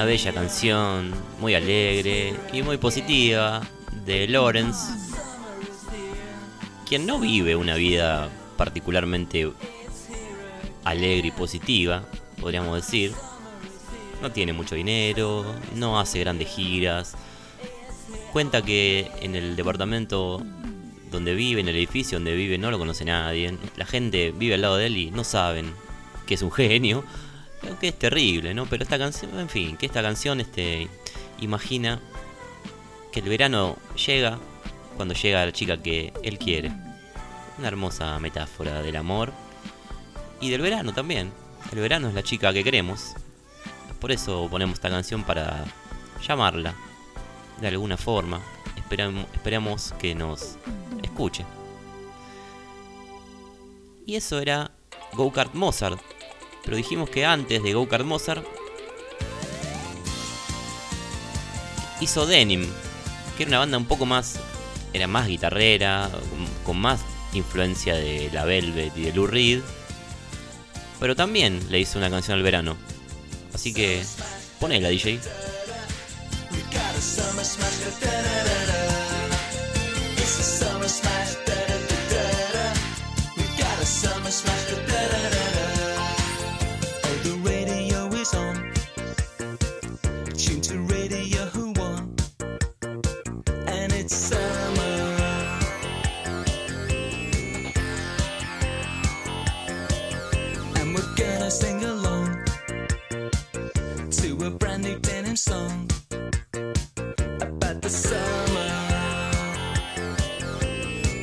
Una 0.00 0.06
bella 0.06 0.32
canción, 0.32 1.12
muy 1.40 1.54
alegre 1.54 2.32
y 2.54 2.62
muy 2.62 2.78
positiva 2.78 3.60
de 4.06 4.26
Lawrence. 4.28 4.94
quien 6.88 7.04
no 7.04 7.20
vive 7.20 7.54
una 7.54 7.74
vida 7.74 8.30
particularmente 8.56 9.52
alegre 10.84 11.28
y 11.28 11.30
positiva, 11.32 12.06
podríamos 12.40 12.76
decir. 12.76 13.12
No 14.22 14.32
tiene 14.32 14.54
mucho 14.54 14.74
dinero, 14.74 15.44
no 15.74 16.00
hace 16.00 16.20
grandes 16.20 16.48
giras. 16.48 17.14
Cuenta 18.32 18.62
que 18.62 19.10
en 19.20 19.36
el 19.36 19.54
departamento 19.54 20.42
donde 21.10 21.34
vive, 21.34 21.60
en 21.60 21.68
el 21.68 21.76
edificio 21.76 22.16
donde 22.16 22.34
vive, 22.34 22.56
no 22.56 22.70
lo 22.70 22.78
conoce 22.78 23.04
nadie. 23.04 23.54
La 23.76 23.84
gente 23.84 24.32
vive 24.34 24.54
al 24.54 24.62
lado 24.62 24.78
de 24.78 24.86
él 24.86 24.96
y 24.96 25.10
no 25.10 25.24
saben 25.24 25.74
que 26.26 26.36
es 26.36 26.40
un 26.40 26.52
genio. 26.52 27.04
Que 27.80 27.88
es 27.88 27.98
terrible, 27.98 28.52
¿no? 28.54 28.66
Pero 28.66 28.82
esta 28.82 28.98
canción, 28.98 29.38
en 29.38 29.48
fin, 29.48 29.76
que 29.76 29.86
esta 29.86 30.02
canción 30.02 30.40
este, 30.40 30.88
imagina 31.40 32.00
que 33.12 33.20
el 33.20 33.28
verano 33.28 33.76
llega 34.06 34.38
cuando 34.96 35.14
llega 35.14 35.44
la 35.46 35.52
chica 35.52 35.80
que 35.80 36.12
él 36.22 36.38
quiere. 36.38 36.72
Una 37.58 37.68
hermosa 37.68 38.18
metáfora 38.18 38.82
del 38.82 38.96
amor 38.96 39.32
y 40.40 40.50
del 40.50 40.60
verano 40.62 40.92
también. 40.92 41.32
El 41.72 41.80
verano 41.80 42.08
es 42.08 42.14
la 42.14 42.22
chica 42.22 42.52
que 42.52 42.64
queremos. 42.64 43.14
Por 44.00 44.10
eso 44.12 44.48
ponemos 44.50 44.74
esta 44.74 44.90
canción 44.90 45.22
para 45.24 45.64
llamarla 46.26 46.74
de 47.60 47.68
alguna 47.68 47.96
forma. 47.96 48.40
Esperam- 48.76 49.26
esperamos 49.34 49.94
que 49.98 50.14
nos 50.14 50.56
escuche. 51.02 51.44
Y 54.06 54.16
eso 54.16 54.38
era 54.40 54.70
Go 55.12 55.30
Kart 55.32 55.54
Mozart. 55.54 56.00
Pero 56.64 56.76
dijimos 56.76 57.10
que 57.10 57.24
antes 57.24 57.62
de 57.62 57.72
Go 57.72 57.88
Kart 57.88 58.04
Mozart 58.04 58.44
hizo 62.00 62.26
Denim, 62.26 62.66
que 63.36 63.44
era 63.44 63.50
una 63.50 63.58
banda 63.60 63.78
un 63.78 63.86
poco 63.86 64.06
más, 64.06 64.38
era 64.92 65.06
más 65.06 65.28
guitarrera, 65.28 66.10
con, 66.64 66.78
más 66.78 67.00
influencia 67.32 67.94
de 67.94 68.30
la 68.32 68.44
Velvet 68.44 68.96
y 68.96 69.02
de 69.02 69.12
Lou 69.12 69.26
Reed. 69.26 69.60
Pero 70.98 71.16
también 71.16 71.60
le 71.70 71.80
hizo 71.80 71.98
una 71.98 72.10
canción 72.10 72.36
al 72.36 72.42
verano. 72.42 72.76
Así 73.54 73.72
que 73.72 74.02
ponela, 74.58 74.88
DJ. 74.88 75.20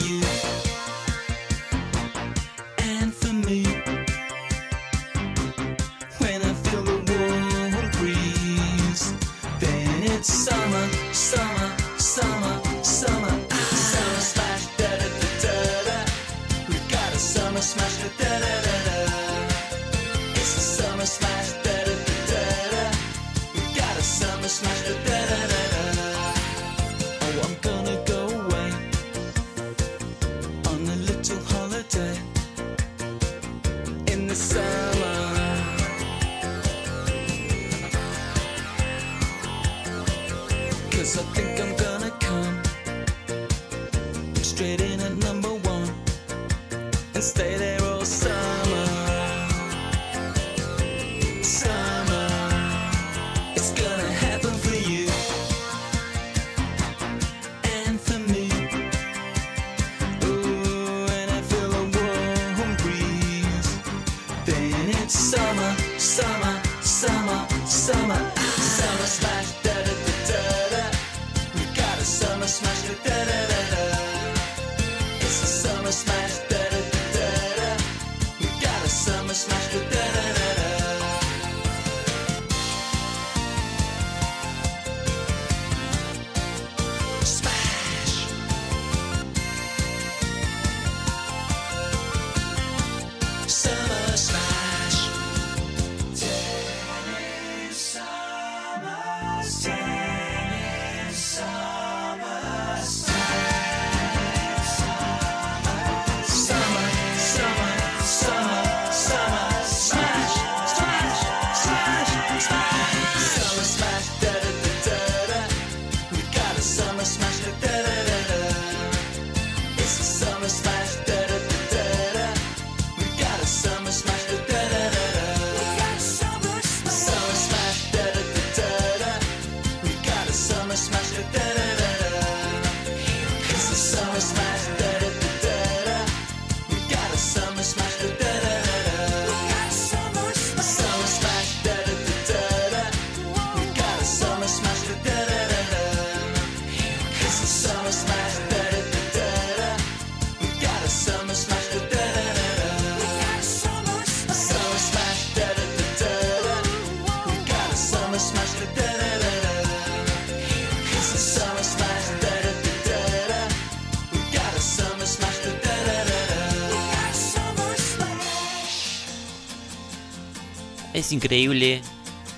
Increíble 171.12 171.82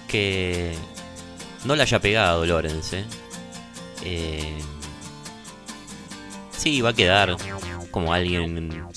que 0.09 0.75
no 1.65 1.77
le 1.77 1.83
haya 1.83 2.01
pegado 2.01 2.45
Lorenz, 2.45 2.93
¿eh? 2.93 3.05
Eh, 4.03 4.59
sí, 6.51 6.81
va 6.81 6.89
a 6.89 6.93
quedar 6.93 7.37
como 7.93 8.13
alguien 8.13 8.89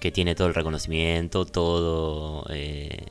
que 0.00 0.10
tiene 0.10 0.34
todo 0.34 0.48
el 0.48 0.54
reconocimiento, 0.54 1.46
todo 1.46 2.44
eh, 2.50 3.06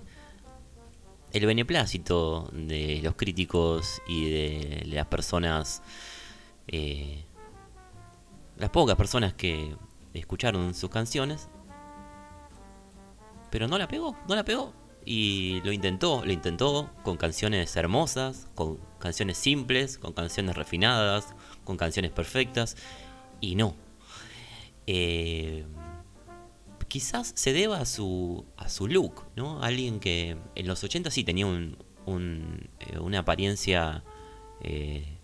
el 1.31 1.45
beneplácito 1.45 2.49
de 2.51 2.99
los 3.01 3.15
críticos 3.15 4.01
y 4.05 4.29
de 4.29 4.83
las 4.87 5.07
personas 5.07 5.81
eh, 6.67 7.23
las 8.57 8.69
pocas 8.71 8.97
personas 8.97 9.33
que 9.33 9.73
escucharon 10.13 10.73
sus 10.73 10.89
canciones, 10.89 11.47
pero 13.49 13.69
no 13.69 13.77
la 13.77 13.87
pegó, 13.87 14.17
no 14.27 14.35
la 14.35 14.43
pegó. 14.43 14.82
Y 15.05 15.61
lo 15.63 15.71
intentó, 15.71 16.23
lo 16.25 16.31
intentó 16.31 16.89
con 17.03 17.17
canciones 17.17 17.75
hermosas, 17.75 18.47
con 18.55 18.79
canciones 18.99 19.37
simples, 19.37 19.97
con 19.97 20.13
canciones 20.13 20.55
refinadas, 20.55 21.35
con 21.63 21.77
canciones 21.77 22.11
perfectas, 22.11 22.77
y 23.41 23.55
no. 23.55 23.75
Eh, 24.87 25.65
quizás 26.93 27.33
se 27.35 27.53
deba 27.53 27.79
a 27.79 27.85
su, 27.85 28.45
a 28.55 28.69
su 28.69 28.87
look, 28.87 29.25
¿no? 29.35 29.63
Alguien 29.63 29.99
que 29.99 30.37
en 30.53 30.67
los 30.67 30.83
80 30.83 31.09
sí 31.09 31.23
tenía 31.23 31.47
un, 31.47 31.75
eh, 32.79 32.99
una 32.99 33.19
apariencia 33.19 34.03
eh, 34.61 35.17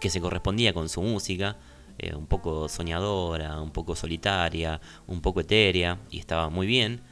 que 0.00 0.08
se 0.08 0.22
correspondía 0.22 0.72
con 0.72 0.88
su 0.88 1.02
música, 1.02 1.58
eh, 1.98 2.14
un 2.14 2.26
poco 2.26 2.68
soñadora, 2.70 3.60
un 3.60 3.72
poco 3.72 3.94
solitaria, 3.94 4.80
un 5.06 5.20
poco 5.20 5.40
etérea, 5.40 6.00
y 6.10 6.18
estaba 6.18 6.48
muy 6.48 6.66
bien. 6.66 7.02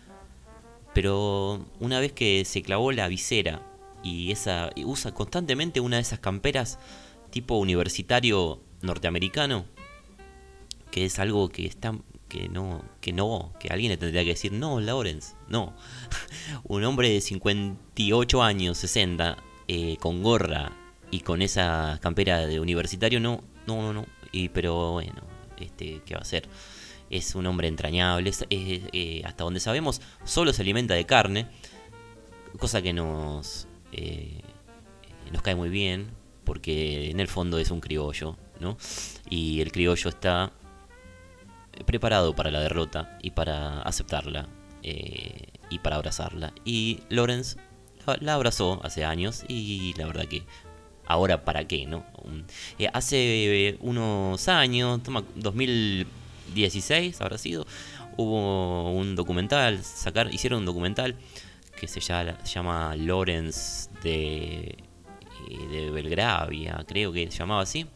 Pero 0.96 1.62
una 1.78 2.00
vez 2.00 2.12
que 2.12 2.42
se 2.46 2.62
clavó 2.62 2.90
la 2.90 3.06
visera 3.06 3.60
y 4.02 4.32
esa 4.32 4.70
y 4.74 4.86
usa 4.86 5.12
constantemente 5.12 5.80
una 5.80 5.96
de 5.96 6.02
esas 6.02 6.20
camperas 6.20 6.78
tipo 7.28 7.56
universitario 7.56 8.62
norteamericano, 8.80 9.66
que 10.90 11.04
es 11.04 11.18
algo 11.18 11.50
que 11.50 11.66
está 11.66 11.94
que 12.30 12.48
no 12.48 12.82
que 13.02 13.12
no 13.12 13.52
que 13.60 13.68
alguien 13.68 13.90
le 13.90 13.98
tendría 13.98 14.24
que 14.24 14.30
decir 14.30 14.52
no 14.52 14.80
Lawrence 14.80 15.34
no 15.48 15.76
un 16.64 16.82
hombre 16.84 17.10
de 17.10 17.20
58 17.20 18.42
años 18.42 18.78
60 18.78 19.36
eh, 19.68 19.98
con 20.00 20.22
gorra 20.22 20.72
y 21.10 21.20
con 21.20 21.42
esa 21.42 21.98
campera 22.00 22.46
de 22.46 22.58
universitario 22.58 23.20
no 23.20 23.42
no 23.66 23.82
no 23.82 23.92
no. 23.92 24.06
Y 24.32 24.48
pero 24.48 24.92
bueno 24.92 25.20
este 25.58 26.00
qué 26.06 26.14
va 26.14 26.22
a 26.22 26.24
ser 26.24 26.48
es 27.10 27.34
un 27.34 27.46
hombre 27.46 27.68
entrañable 27.68 28.32
eh, 28.50 29.22
hasta 29.24 29.44
donde 29.44 29.60
sabemos 29.60 30.00
solo 30.24 30.52
se 30.52 30.62
alimenta 30.62 30.94
de 30.94 31.06
carne 31.06 31.46
cosa 32.58 32.82
que 32.82 32.92
nos 32.92 33.68
eh, 33.92 34.40
nos 35.32 35.42
cae 35.42 35.54
muy 35.54 35.68
bien 35.68 36.08
porque 36.44 37.10
en 37.10 37.20
el 37.20 37.28
fondo 37.28 37.58
es 37.58 37.70
un 37.70 37.80
criollo 37.80 38.36
no 38.60 38.76
y 39.28 39.60
el 39.60 39.70
criollo 39.72 40.08
está 40.08 40.52
preparado 41.84 42.34
para 42.34 42.50
la 42.50 42.60
derrota 42.60 43.18
y 43.22 43.32
para 43.32 43.82
aceptarla 43.82 44.48
eh, 44.82 45.48
y 45.68 45.80
para 45.80 45.96
abrazarla. 45.96 46.52
Y 46.64 47.00
Lawrence 47.10 47.58
la- 48.20 48.34
abrazó 48.34 48.80
hace 48.84 49.04
años 49.04 49.44
y 49.48 49.92
la 49.98 50.06
verdad 50.06 50.26
que 50.26 50.44
ahora 51.06 51.44
para 51.44 51.66
qué, 51.66 51.84
¿no? 51.86 52.04
Hace 52.94 53.76
unos 53.80 54.48
años, 54.48 55.02
toma, 55.02 55.22
2016 56.46 57.20
habrá 57.20 57.38
sido, 57.38 57.66
hubo 58.16 58.90
un 58.92 59.16
documental, 59.16 59.82
sacar, 59.82 60.32
hicieron 60.32 60.60
un 60.60 60.66
documental 60.66 61.16
que 61.78 61.88
se 61.88 62.00
llama, 62.00 62.38
se 62.44 62.54
llama 62.54 62.96
Lawrence 62.96 63.90
de, 64.02 64.78
eh, 65.48 65.68
de 65.70 65.90
Belgravia, 65.90 66.84
creo 66.86 67.12
que 67.12 67.30
se 67.30 67.38
llamaba 67.38 67.62
así 67.62 67.86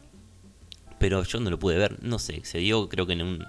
pero 1.01 1.23
yo 1.23 1.39
no 1.39 1.49
lo 1.49 1.57
pude 1.57 1.79
ver, 1.79 1.97
no 2.03 2.19
sé, 2.19 2.45
se 2.45 2.59
dio 2.59 2.87
creo 2.87 3.07
que 3.07 3.13
en 3.13 3.23
un 3.23 3.45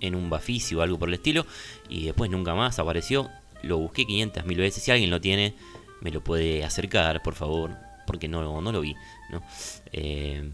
en 0.00 0.14
un 0.14 0.30
Bafisi 0.30 0.74
o 0.74 0.80
algo 0.80 0.98
por 0.98 1.08
el 1.08 1.14
estilo 1.14 1.44
y 1.90 2.06
después 2.06 2.30
nunca 2.30 2.54
más 2.54 2.78
apareció. 2.78 3.30
Lo 3.62 3.76
busqué 3.76 4.06
500 4.06 4.46
mil 4.46 4.56
veces, 4.56 4.82
si 4.82 4.90
alguien 4.90 5.10
lo 5.10 5.20
tiene 5.20 5.54
me 6.00 6.10
lo 6.10 6.24
puede 6.24 6.64
acercar, 6.64 7.22
por 7.22 7.34
favor, 7.34 7.76
porque 8.06 8.26
no, 8.28 8.62
no 8.62 8.72
lo 8.72 8.80
vi, 8.80 8.94
¿no? 9.30 9.42
Eh, 9.92 10.50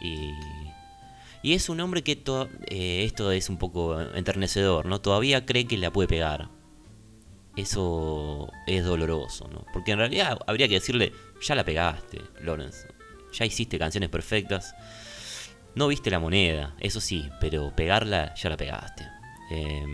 y, 0.00 0.30
y 1.42 1.54
es 1.54 1.68
un 1.68 1.80
hombre 1.80 2.02
que 2.02 2.16
to- 2.16 2.48
eh, 2.66 3.04
esto 3.04 3.30
es 3.32 3.48
un 3.48 3.58
poco 3.58 4.00
enternecedor, 4.00 4.86
¿no? 4.86 5.00
Todavía 5.00 5.46
cree 5.46 5.66
que 5.66 5.76
la 5.78 5.92
puede 5.92 6.08
pegar. 6.08 6.48
Eso 7.56 8.50
es 8.66 8.84
doloroso, 8.84 9.48
¿no? 9.48 9.64
Porque 9.72 9.92
en 9.92 9.98
realidad 9.98 10.38
habría 10.46 10.68
que 10.68 10.74
decirle, 10.74 11.12
ya 11.42 11.54
la 11.54 11.64
pegaste, 11.64 12.20
Lawrence. 12.42 12.86
Ya 13.32 13.44
hiciste 13.46 13.78
canciones 13.78 14.08
perfectas. 14.10 14.74
No 15.74 15.88
viste 15.88 16.10
la 16.10 16.18
moneda, 16.20 16.74
eso 16.80 17.00
sí, 17.00 17.28
pero 17.40 17.74
pegarla 17.74 18.34
ya 18.36 18.50
la 18.50 18.56
pegaste. 18.56 19.06
Eh, 19.50 19.84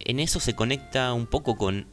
en 0.00 0.20
eso 0.20 0.40
se 0.40 0.54
conecta 0.54 1.12
un 1.12 1.26
poco 1.26 1.56
con, 1.56 1.86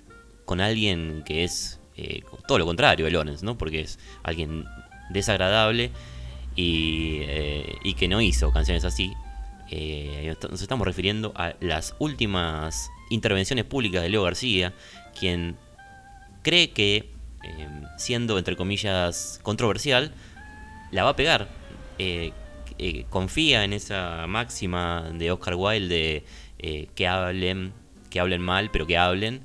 con 0.46 0.62
alguien 0.62 1.24
que 1.26 1.44
es 1.44 1.80
eh, 1.96 2.24
todo 2.48 2.58
lo 2.58 2.66
contrario 2.66 3.06
de 3.06 3.12
Lawrence, 3.12 3.46
¿no? 3.46 3.58
Porque 3.58 3.82
es 3.82 4.00
alguien 4.24 4.66
desagradable 5.10 5.92
y, 6.60 7.22
eh, 7.22 7.78
y 7.84 7.94
que 7.94 8.10
no 8.10 8.20
hizo 8.20 8.52
canciones 8.52 8.84
así. 8.84 9.14
Eh, 9.72 10.36
nos 10.50 10.62
estamos 10.62 10.86
refiriendo 10.86 11.32
a 11.36 11.54
las 11.62 11.96
últimas 12.00 12.92
intervenciones 13.10 13.64
públicas 13.64 14.02
de 14.02 14.10
Leo 14.10 14.24
García, 14.24 14.74
quien 15.18 15.56
cree 16.42 16.72
que, 16.72 17.14
eh, 17.44 17.68
siendo 17.98 18.38
entre 18.38 18.58
comillas 18.58 19.40
controversial, 19.42 20.12
la 20.92 21.06
va 21.06 21.12
a 21.12 21.16
pegar. 21.16 21.48
Eh, 21.98 22.34
confía 23.10 23.64
en 23.64 23.74
esa 23.74 24.26
máxima 24.28 25.10
de 25.14 25.32
Oscar 25.32 25.56
Wilde 25.56 26.24
de 26.58 26.90
que 26.94 27.08
hablen, 27.08 27.74
que 28.10 28.20
hablen 28.20 28.42
mal, 28.42 28.70
pero 28.72 28.86
que 28.86 28.98
hablen. 28.98 29.42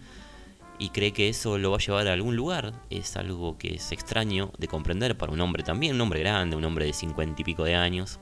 Y 0.84 0.90
cree 0.90 1.14
que 1.14 1.30
eso 1.30 1.56
lo 1.56 1.70
va 1.70 1.78
a 1.78 1.80
llevar 1.80 2.08
a 2.08 2.12
algún 2.12 2.36
lugar. 2.36 2.74
Es 2.90 3.16
algo 3.16 3.56
que 3.56 3.76
es 3.76 3.90
extraño 3.90 4.52
de 4.58 4.68
comprender 4.68 5.16
para 5.16 5.32
un 5.32 5.40
hombre 5.40 5.62
también, 5.62 5.94
un 5.94 6.02
hombre 6.02 6.20
grande, 6.20 6.56
un 6.56 6.64
hombre 6.66 6.84
de 6.84 6.92
cincuenta 6.92 7.40
y 7.40 7.44
pico 7.44 7.64
de 7.64 7.74
años. 7.74 8.20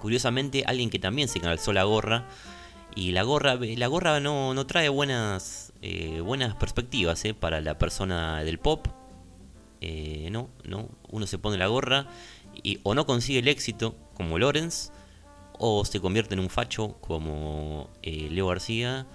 Curiosamente, 0.00 0.64
alguien 0.66 0.88
que 0.88 0.98
también 0.98 1.28
se 1.28 1.40
calzó 1.40 1.74
la 1.74 1.84
gorra. 1.84 2.26
Y 2.96 3.12
la 3.12 3.24
gorra, 3.24 3.56
la 3.56 3.86
gorra 3.88 4.20
no, 4.20 4.54
no 4.54 4.66
trae 4.66 4.88
buenas, 4.88 5.74
eh, 5.82 6.20
buenas 6.20 6.54
perspectivas 6.54 7.22
eh, 7.26 7.34
para 7.34 7.60
la 7.60 7.76
persona 7.76 8.42
del 8.42 8.58
pop. 8.58 8.86
Eh, 9.82 10.28
no, 10.30 10.48
no. 10.64 10.88
Uno 11.10 11.26
se 11.26 11.36
pone 11.36 11.58
la 11.58 11.66
gorra 11.66 12.06
y 12.54 12.80
o 12.84 12.94
no 12.94 13.04
consigue 13.04 13.40
el 13.40 13.48
éxito 13.48 13.96
como 14.14 14.38
Lawrence, 14.38 14.92
o 15.58 15.84
se 15.84 16.00
convierte 16.00 16.32
en 16.32 16.40
un 16.40 16.48
facho 16.48 16.96
como 17.02 17.90
Leo 18.02 18.46
García, 18.46 19.06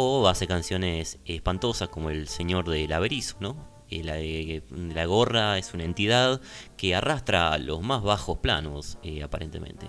o 0.00 0.28
hace 0.28 0.46
canciones 0.46 1.18
espantosas 1.24 1.88
como 1.88 2.10
El 2.10 2.28
Señor 2.28 2.68
del 2.70 2.92
Averizo, 2.92 3.36
¿no? 3.40 3.56
Eh, 3.90 4.04
la, 4.04 4.20
eh, 4.20 4.62
la 4.70 5.06
gorra 5.06 5.58
es 5.58 5.74
una 5.74 5.82
entidad 5.82 6.40
que 6.76 6.94
arrastra 6.94 7.52
a 7.52 7.58
los 7.58 7.82
más 7.82 8.04
bajos 8.04 8.38
planos, 8.38 8.96
eh, 9.02 9.24
aparentemente. 9.24 9.88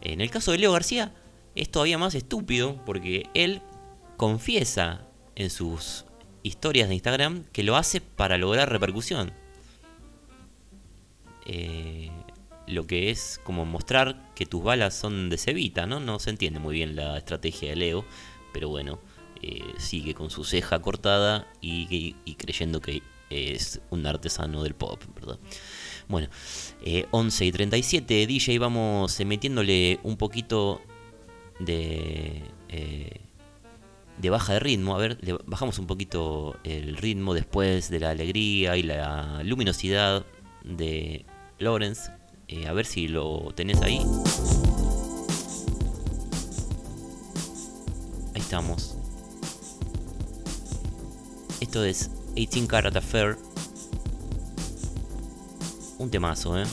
En 0.00 0.20
el 0.20 0.30
caso 0.30 0.52
de 0.52 0.58
Leo 0.58 0.70
García, 0.70 1.12
es 1.56 1.68
todavía 1.68 1.98
más 1.98 2.14
estúpido 2.14 2.80
porque 2.86 3.24
él 3.34 3.62
confiesa 4.16 5.08
en 5.34 5.50
sus 5.50 6.04
historias 6.44 6.88
de 6.88 6.94
Instagram 6.94 7.46
que 7.46 7.64
lo 7.64 7.74
hace 7.74 8.00
para 8.00 8.38
lograr 8.38 8.70
repercusión. 8.70 9.32
Lo 12.68 12.86
que 12.86 13.10
es 13.10 13.40
como 13.42 13.64
mostrar 13.64 14.32
que 14.36 14.46
tus 14.46 14.62
balas 14.62 14.94
son 14.94 15.30
de 15.30 15.38
cebita, 15.38 15.86
¿no? 15.86 15.98
No 15.98 16.20
se 16.20 16.30
entiende 16.30 16.60
muy 16.60 16.76
bien 16.76 16.94
la 16.94 17.18
estrategia 17.18 17.70
de 17.70 17.76
Leo, 17.76 18.04
pero 18.52 18.68
bueno, 18.68 19.00
eh, 19.46 19.62
sigue 19.78 20.14
con 20.14 20.28
su 20.30 20.42
ceja 20.42 20.80
cortada 20.82 21.46
y, 21.60 22.14
creyendo 22.34 22.80
que 22.80 23.02
es 23.30 23.80
un 23.90 24.04
artesano 24.04 24.62
del 24.64 24.74
pop, 24.74 25.00
¿verdad? 25.14 25.38
Bueno, 26.08 26.28
eh, 26.82 27.06
11 27.12 27.46
y 27.46 27.52
37, 27.52 28.26
DJ, 28.26 28.58
vamos 28.58 29.18
eh, 29.20 29.24
metiéndole 29.24 30.00
un 30.02 30.16
poquito 30.16 30.80
de, 31.60 32.42
eh, 32.68 33.20
de 34.18 34.30
baja 34.30 34.54
de 34.54 34.60
ritmo. 34.60 34.96
A 34.96 34.98
ver, 34.98 35.18
le 35.20 35.36
bajamos 35.46 35.78
un 35.78 35.86
poquito 35.86 36.56
el 36.64 36.96
ritmo 36.96 37.34
después 37.34 37.88
de 37.88 38.00
la 38.00 38.10
alegría 38.10 38.76
y 38.76 38.82
la 38.82 39.42
luminosidad 39.44 40.26
de 40.64 41.24
Lawrence. 41.58 42.10
A 42.66 42.72
ver 42.72 42.86
si 42.86 43.08
lo 43.08 43.52
tenés 43.54 43.80
ahí. 43.82 44.00
Ahí 48.34 48.40
estamos. 48.40 48.95
Esto 51.60 51.84
es 51.84 52.10
18 52.34 52.68
Karat 52.68 52.96
Affair. 52.96 53.38
Un 55.98 56.10
temazo, 56.10 56.58
¿eh? 56.58 56.64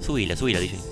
Subila, 0.00 0.36
subila, 0.36 0.60
DJ. 0.60 0.87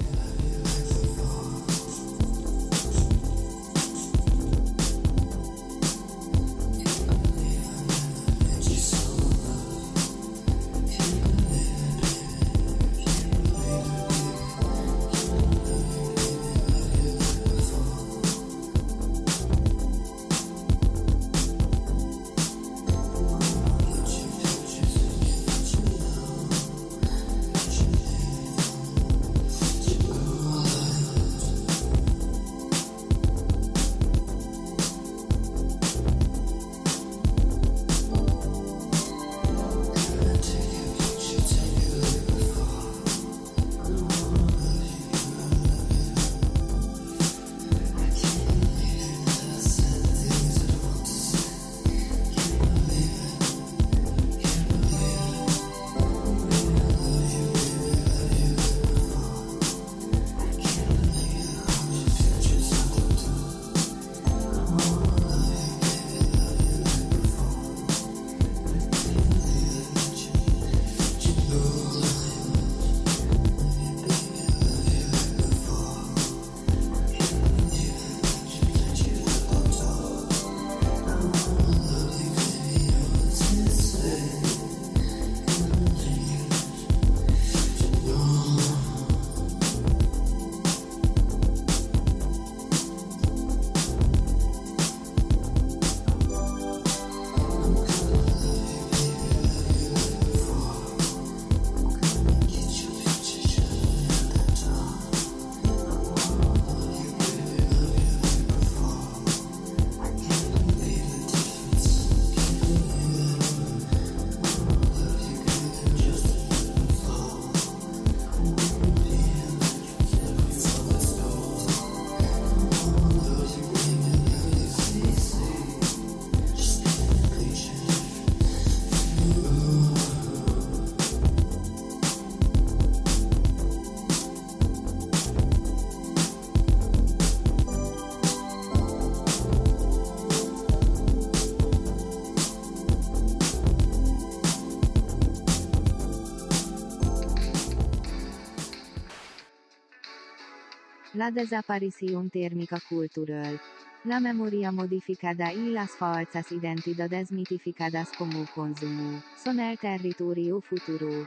La 151.16 151.30
desaparición 151.30 152.28
térmica 152.28 152.78
cultural. 152.78 153.58
La 154.04 154.20
memoria 154.20 154.70
modificada 154.70 155.50
y 155.50 155.70
las 155.70 155.92
falsas 155.92 156.52
identidades 156.52 157.32
mitificadas 157.32 158.10
como 158.18 158.46
consumo 158.54 159.22
son 159.42 159.60
el 159.60 159.78
territorio 159.78 160.60
futuro. 160.60 161.26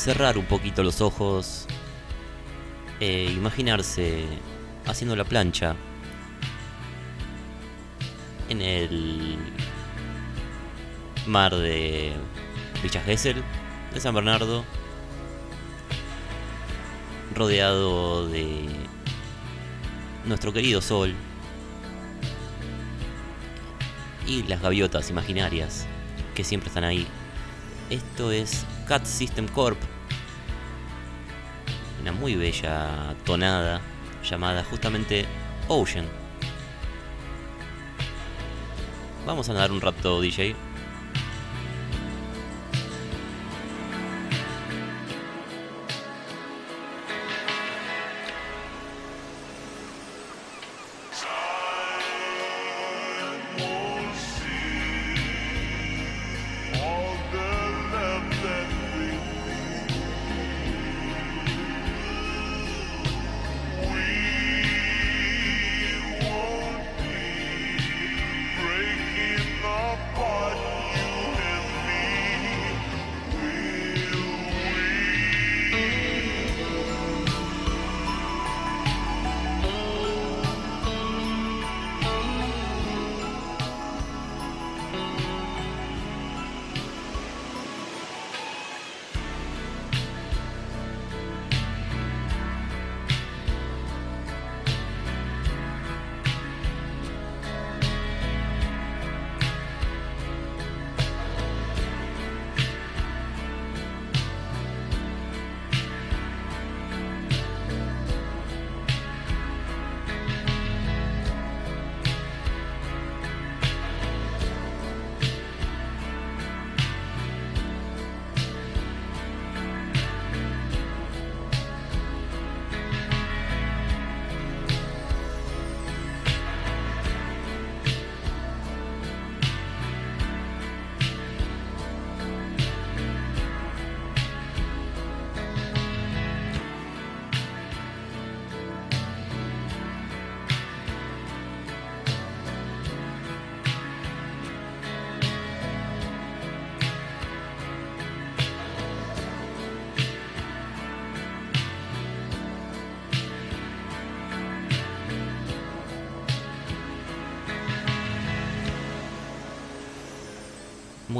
Cerrar 0.00 0.38
un 0.38 0.46
poquito 0.46 0.82
los 0.82 1.02
ojos, 1.02 1.66
e 3.00 3.24
imaginarse 3.24 4.24
haciendo 4.86 5.14
la 5.14 5.24
plancha 5.24 5.76
en 8.48 8.62
el 8.62 9.36
mar 11.26 11.54
de 11.54 12.14
Villa 12.82 13.02
Gesell, 13.02 13.42
de 13.92 14.00
San 14.00 14.14
Bernardo, 14.14 14.64
rodeado 17.34 18.26
de 18.26 18.68
nuestro 20.24 20.54
querido 20.54 20.80
sol 20.80 21.14
y 24.26 24.44
las 24.44 24.62
gaviotas 24.62 25.10
imaginarias 25.10 25.86
que 26.34 26.42
siempre 26.42 26.68
están 26.68 26.84
ahí. 26.84 27.06
Esto 27.90 28.32
es 28.32 28.64
Cat 28.90 29.06
System 29.06 29.46
Corp, 29.46 29.78
una 32.00 32.10
muy 32.10 32.34
bella 32.34 33.14
tonada 33.24 33.80
llamada 34.28 34.64
justamente 34.64 35.26
Ocean. 35.68 36.08
Vamos 39.24 39.48
a 39.48 39.52
nadar 39.52 39.70
un 39.70 39.80
rato, 39.80 40.20
DJ. 40.20 40.56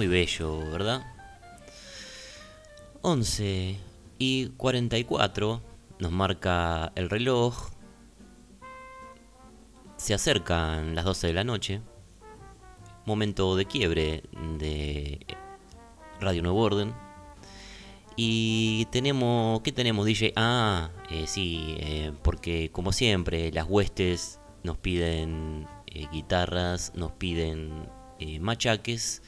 Muy 0.01 0.09
bello, 0.09 0.61
¿verdad? 0.70 1.03
11 3.03 3.76
y 4.18 4.46
44 4.57 5.61
nos 5.98 6.11
marca 6.11 6.90
el 6.94 7.11
reloj. 7.11 7.68
Se 9.98 10.14
acercan 10.14 10.94
las 10.94 11.05
12 11.05 11.26
de 11.26 11.32
la 11.34 11.44
noche. 11.44 11.82
Momento 13.05 13.57
de 13.57 13.66
quiebre 13.66 14.22
de 14.59 15.20
Radio 16.18 16.40
Nuevo 16.40 16.62
Orden. 16.62 16.94
Y 18.16 18.86
tenemos, 18.86 19.61
¿qué 19.61 19.70
tenemos 19.70 20.07
DJ? 20.07 20.32
Ah, 20.34 20.88
eh, 21.11 21.26
sí, 21.26 21.76
eh, 21.78 22.12
porque 22.22 22.70
como 22.72 22.92
siempre 22.92 23.53
las 23.53 23.66
huestes 23.68 24.40
nos 24.62 24.78
piden 24.78 25.68
eh, 25.88 26.07
guitarras, 26.11 26.90
nos 26.94 27.12
piden 27.12 27.86
machaques 28.40 29.22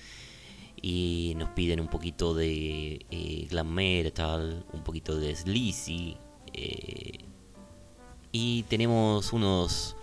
y 0.82 1.34
nos 1.36 1.50
piden 1.50 1.80
un 1.80 1.88
poquito 1.88 2.34
de 2.34 3.06
eh, 3.10 3.46
glam 3.48 3.68
metal, 3.68 4.66
un 4.72 4.82
poquito 4.82 5.18
de 5.18 5.34
sleazy 5.34 6.16
eh, 6.52 7.18
y 8.32 8.64
tenemos 8.64 9.32
unos 9.32 9.96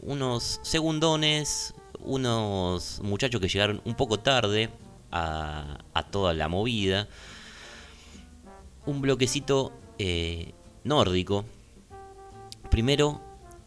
unos 0.00 0.60
segundones, 0.62 1.74
unos 2.00 3.00
muchachos 3.02 3.40
que 3.40 3.48
llegaron 3.48 3.80
un 3.84 3.94
poco 3.94 4.20
tarde 4.20 4.68
a, 5.10 5.78
a 5.94 6.02
toda 6.02 6.34
la 6.34 6.48
movida, 6.48 7.08
un 8.86 9.00
bloquecito 9.00 9.72
eh, 9.98 10.52
nórdico. 10.84 11.44
Primero, 12.70 13.20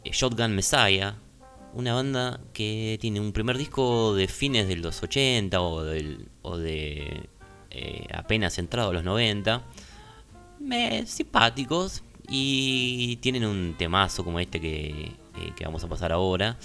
eh, 0.04 0.12
Shotgun 0.12 0.54
Messiah, 0.56 1.16
una 1.78 1.94
banda 1.94 2.40
que 2.54 2.98
tiene 3.00 3.20
un 3.20 3.32
primer 3.32 3.58
disco 3.58 4.16
de 4.16 4.28
fines 4.28 4.68
de 4.68 4.78
los 4.78 5.02
80 5.04 5.62
o, 5.62 5.84
del- 5.84 6.28
o 6.42 6.58
de 6.58 7.30
eh, 7.72 8.08
apenas 8.14 8.58
entrado 8.58 8.90
a 8.90 8.94
los 8.94 9.04
90. 9.04 9.64
Me, 10.60 11.06
simpáticos 11.06 12.04
y 12.28 13.18
tienen 13.18 13.46
un 13.46 13.76
temazo 13.78 14.24
como 14.24 14.40
este 14.40 14.60
que, 14.60 14.88
eh, 15.38 15.52
que 15.56 15.66
vamos 15.66 15.84
a 15.84 15.88
pasar 15.88 16.12
ahora. 16.12 16.58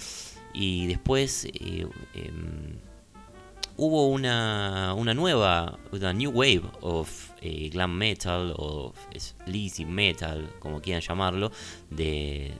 Y 0.53 0.87
después 0.87 1.45
eh, 1.45 1.87
em, 2.15 2.75
hubo 3.77 4.07
una, 4.07 4.93
una 4.95 5.13
nueva, 5.13 5.77
una 5.91 6.11
new 6.13 6.31
wave 6.31 6.63
of 6.81 7.29
eh, 7.41 7.69
glam 7.69 7.91
metal 7.95 8.53
o 8.57 8.93
sleazy 9.15 9.85
metal, 9.85 10.49
como 10.59 10.81
quieran 10.81 11.01
llamarlo, 11.01 11.51
de, 11.89 12.47
eh, 12.47 12.53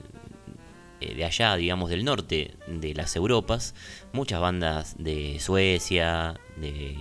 de 1.14 1.24
allá, 1.24 1.56
digamos, 1.56 1.90
del 1.90 2.04
norte 2.04 2.54
de 2.66 2.94
las 2.94 3.16
Europas. 3.16 3.74
Muchas 4.12 4.40
bandas 4.40 4.94
de 4.98 5.38
Suecia, 5.40 6.40
de, 6.56 6.96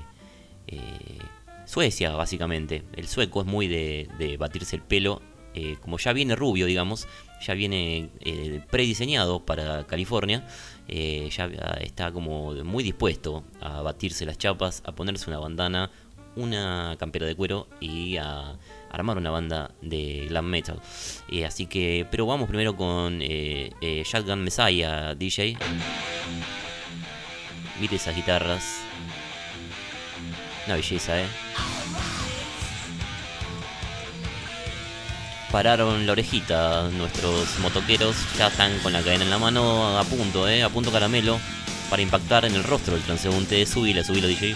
eh, 0.68 1.20
Suecia, 1.66 2.12
básicamente. 2.12 2.84
El 2.96 3.08
sueco 3.08 3.42
es 3.42 3.48
muy 3.48 3.68
de, 3.68 4.10
de 4.20 4.38
batirse 4.38 4.76
el 4.76 4.82
pelo. 4.82 5.22
eh, 5.54 5.78
como 5.82 5.98
ya 5.98 6.14
viene 6.14 6.36
rubio, 6.36 6.66
digamos, 6.66 7.08
ya 7.42 7.54
viene 7.54 8.10
eh, 8.22 8.62
prediseñado 8.70 9.46
para 9.46 9.86
California, 9.86 10.46
eh, 10.88 11.30
ya 11.32 11.46
está 11.82 12.12
como 12.12 12.54
muy 12.64 12.84
dispuesto 12.84 13.44
a 13.62 13.82
batirse 13.82 14.26
las 14.26 14.38
chapas, 14.38 14.82
a 14.86 14.94
ponerse 14.94 15.30
una 15.30 15.40
bandana, 15.40 15.92
una 16.36 16.96
campera 16.98 17.26
de 17.28 17.36
cuero 17.36 17.68
y 17.80 18.18
a 18.18 18.58
armar 18.94 19.18
una 19.18 19.32
banda 19.32 19.72
de 19.82 20.28
glam 20.30 20.46
metal. 20.46 20.80
Eh, 21.30 21.46
así 21.46 21.66
que, 21.66 22.08
pero 22.10 22.26
vamos 22.26 22.48
primero 22.48 22.78
con 22.78 23.22
eh, 23.22 23.72
eh, 23.82 24.04
Shotgun 24.06 24.44
Messiah, 24.44 25.14
DJ. 25.16 25.58
Mire 27.82 27.96
esas 27.98 28.16
guitarras. 28.16 28.64
Una 30.66 30.76
belleza, 30.76 31.22
eh. 31.22 31.28
Pararon 35.52 36.06
la 36.08 36.14
orejita 36.14 36.90
nuestros 36.90 37.60
motoqueros, 37.60 38.16
ya 38.38 38.48
están 38.48 38.80
con 38.80 38.94
la 38.94 39.04
cadena 39.04 39.24
en 39.24 39.30
la 39.30 39.38
mano, 39.38 40.00
a 40.00 40.04
punto, 40.04 40.48
eh, 40.48 40.64
a 40.64 40.70
punto 40.70 40.92
caramelo, 40.92 41.38
para 41.90 42.02
impactar 42.02 42.46
en 42.46 42.56
el 42.56 42.64
rostro 42.64 42.96
del 42.96 43.04
transeúnte. 43.04 43.66
Subila, 43.66 44.04
subila, 44.04 44.28
DJ. 44.28 44.56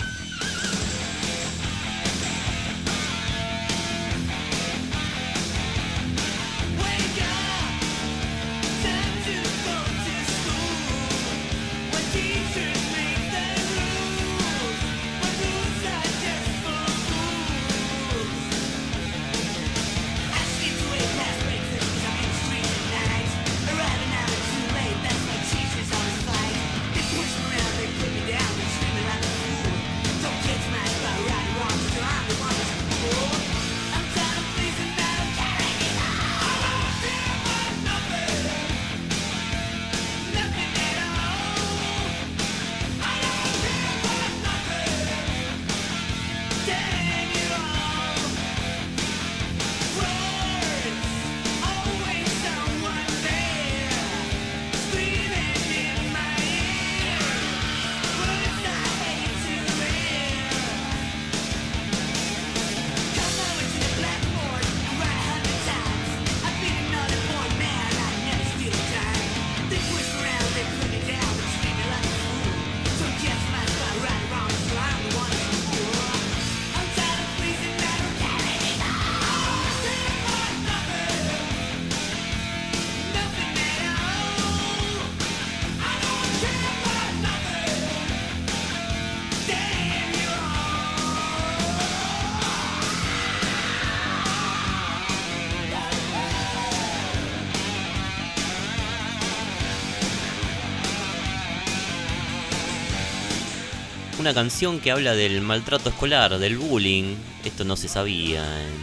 Una 104.28 104.34
canción 104.34 104.82
que 104.82 104.92
habla 104.92 105.16
del 105.16 105.40
maltrato 105.40 105.88
escolar, 105.88 106.38
del 106.38 106.58
bullying. 106.58 107.16
Esto 107.46 107.64
no 107.64 107.78
se 107.78 107.88
sabía 107.88 108.44
en 108.62 108.74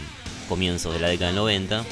comienzos 0.49 0.91
de 0.91 0.99
la 0.99 1.07
década 1.07 1.27
del 1.27 1.35
90. 1.35 1.85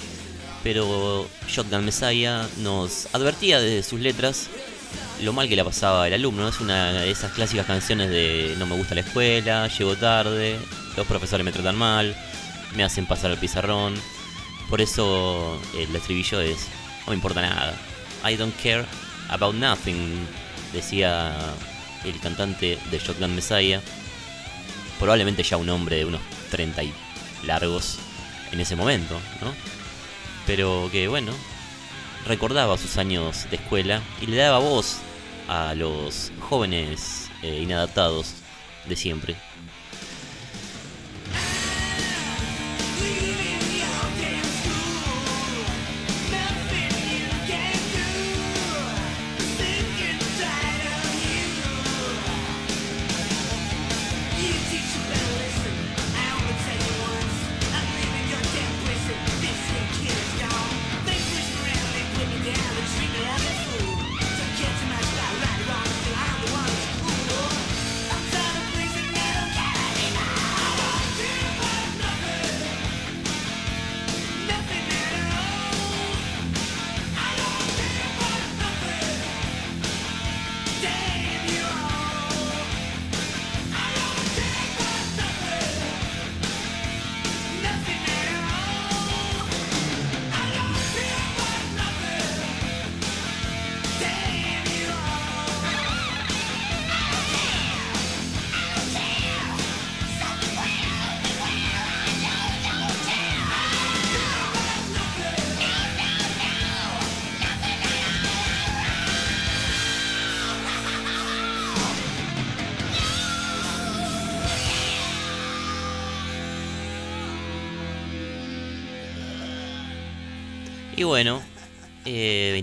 Pero 0.64 1.28
Shotgun 1.48 1.86
Messiah 1.86 2.48
nos 2.58 3.08
advertía 3.14 3.62
desde 3.62 3.88
sus 3.88 4.00
letras 4.00 4.50
lo 5.22 5.34
mal 5.34 5.48
que 5.48 5.56
la 5.56 5.64
pasaba 5.64 6.08
el 6.08 6.16
alumno. 6.16 6.50
Es 6.50 6.62
una 6.62 6.94
de 6.94 7.12
esas 7.12 7.32
clásicas 7.34 7.68
canciones 7.68 8.10
de 8.10 8.56
no 8.58 8.66
me 8.66 8.76
gusta 8.76 8.96
la 8.96 9.02
escuela, 9.02 9.68
llego 9.68 9.96
tarde, 9.98 10.58
los 10.98 11.06
profesores 11.06 11.46
me 11.46 11.52
tratan 11.52 11.76
mal, 11.76 12.16
me 12.76 12.84
hacen 12.84 13.06
pasar 13.06 13.30
al 13.30 13.38
pizarrón. 13.38 13.94
Por 14.68 14.82
eso 14.82 15.62
el 15.78 15.96
estribillo 15.96 16.42
es, 16.42 16.70
no 17.06 17.12
me 17.12 17.14
importa 17.18 17.44
nada. 17.44 17.76
I 18.28 18.36
don't 18.36 18.60
care 18.60 18.84
about 19.30 19.54
nothing, 19.54 20.26
decía 20.74 21.38
el 22.06 22.20
cantante 22.20 22.78
de 22.92 23.00
Shotgun 23.00 23.36
Messiah. 23.36 23.82
Probablemente 25.00 25.44
ya 25.44 25.58
un 25.58 25.70
hombre 25.70 25.98
de 25.98 26.06
unos 26.06 26.22
30 26.52 26.84
y 26.84 26.94
largos 27.46 27.98
en 28.52 28.60
ese 28.60 28.76
momento, 28.76 29.20
¿no? 29.42 29.54
Pero 30.46 30.90
que 30.92 31.08
bueno, 31.08 31.34
recordaba 32.28 32.78
sus 32.78 32.98
años 32.98 33.50
de 33.50 33.58
escuela 33.58 34.02
y 34.22 34.28
le 34.28 34.38
daba 34.38 34.60
voz 34.60 34.98
a 35.48 35.74
los 35.76 36.32
jóvenes 36.40 37.30
eh, 37.42 37.60
inadaptados 37.62 38.34
de 38.88 38.96
siempre. 38.96 39.36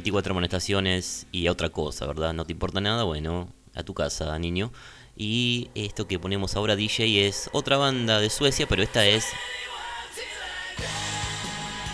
24 0.00 0.32
amonestaciones 0.32 1.26
y 1.30 1.46
a 1.46 1.52
otra 1.52 1.68
cosa, 1.68 2.06
¿verdad? 2.06 2.32
No 2.32 2.46
te 2.46 2.52
importa 2.52 2.80
nada, 2.80 3.04
bueno, 3.04 3.52
a 3.74 3.82
tu 3.82 3.92
casa, 3.92 4.38
niño. 4.38 4.72
Y 5.14 5.68
esto 5.74 6.06
que 6.06 6.18
ponemos 6.18 6.56
ahora, 6.56 6.74
DJ, 6.74 7.26
es 7.26 7.50
otra 7.52 7.76
banda 7.76 8.18
de 8.18 8.30
Suecia, 8.30 8.66
pero 8.66 8.82
esta 8.82 9.04
es 9.04 9.26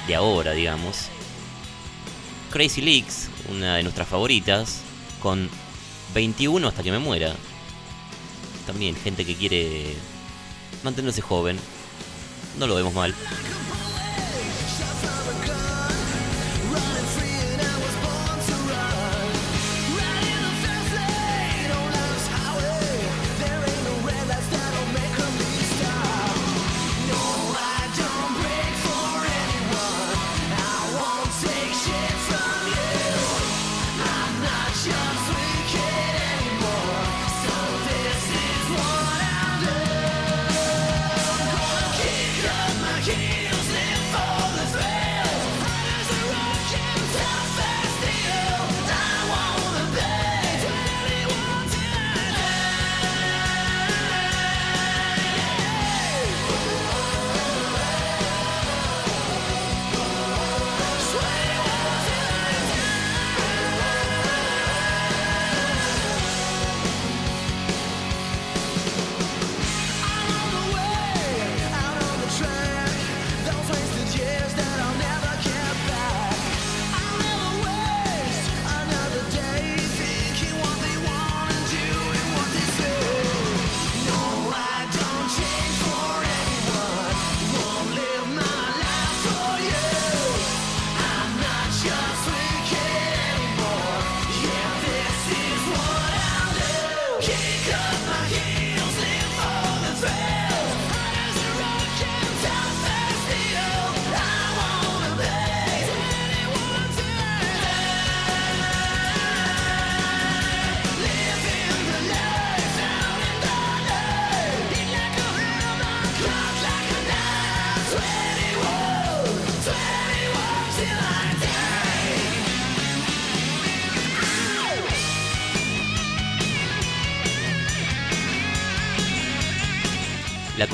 de 0.06 0.14
ahora, 0.14 0.52
digamos. 0.52 1.08
Crazy 2.52 2.80
Leaks, 2.80 3.28
una 3.50 3.76
de 3.76 3.82
nuestras 3.82 4.06
favoritas, 4.06 4.82
con 5.20 5.50
21 6.14 6.68
hasta 6.68 6.84
que 6.84 6.92
me 6.92 7.00
muera. 7.00 7.34
También 8.68 8.94
gente 8.94 9.24
que 9.24 9.34
quiere 9.34 9.96
mantenerse 10.84 11.22
joven. 11.22 11.58
No 12.56 12.68
lo 12.68 12.76
vemos 12.76 12.94
mal. 12.94 13.12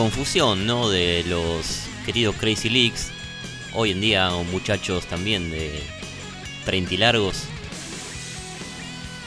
Confusión, 0.02 0.66
¿no? 0.66 0.90
De 0.90 1.22
los 1.28 1.84
queridos 2.04 2.34
Crazy 2.34 2.68
Leaks. 2.68 3.12
Hoy 3.72 3.92
en 3.92 4.00
día 4.00 4.30
muchachos 4.50 5.06
también 5.06 5.48
de 5.48 5.80
30 6.64 6.94
y 6.94 6.96
largos. 6.96 7.44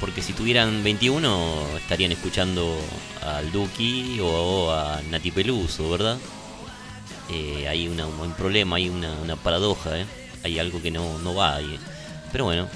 Porque 0.02 0.22
si 0.22 0.34
tuvieran 0.34 0.84
21 0.84 1.78
estarían 1.78 2.12
escuchando 2.12 2.78
al 3.22 3.54
Duki 3.54 4.20
o 4.22 4.70
a 4.70 5.02
Nati 5.10 5.32
Peluso, 5.32 5.90
¿verdad? 5.90 6.18
Eh, 7.32 7.70
hay 7.70 7.88
una, 7.88 8.06
un 8.06 8.34
problema, 8.34 8.76
hay 8.76 8.90
una, 8.90 9.38
paradoja, 9.38 9.98
¿eh? 9.98 10.06
Hay 10.44 10.60
algo 10.60 10.82
que 10.82 10.92
no, 10.92 11.20
no 11.20 11.34
va 11.36 11.56
ahí. 11.56 11.80
Pero 12.34 12.44
bueno. 12.44 12.68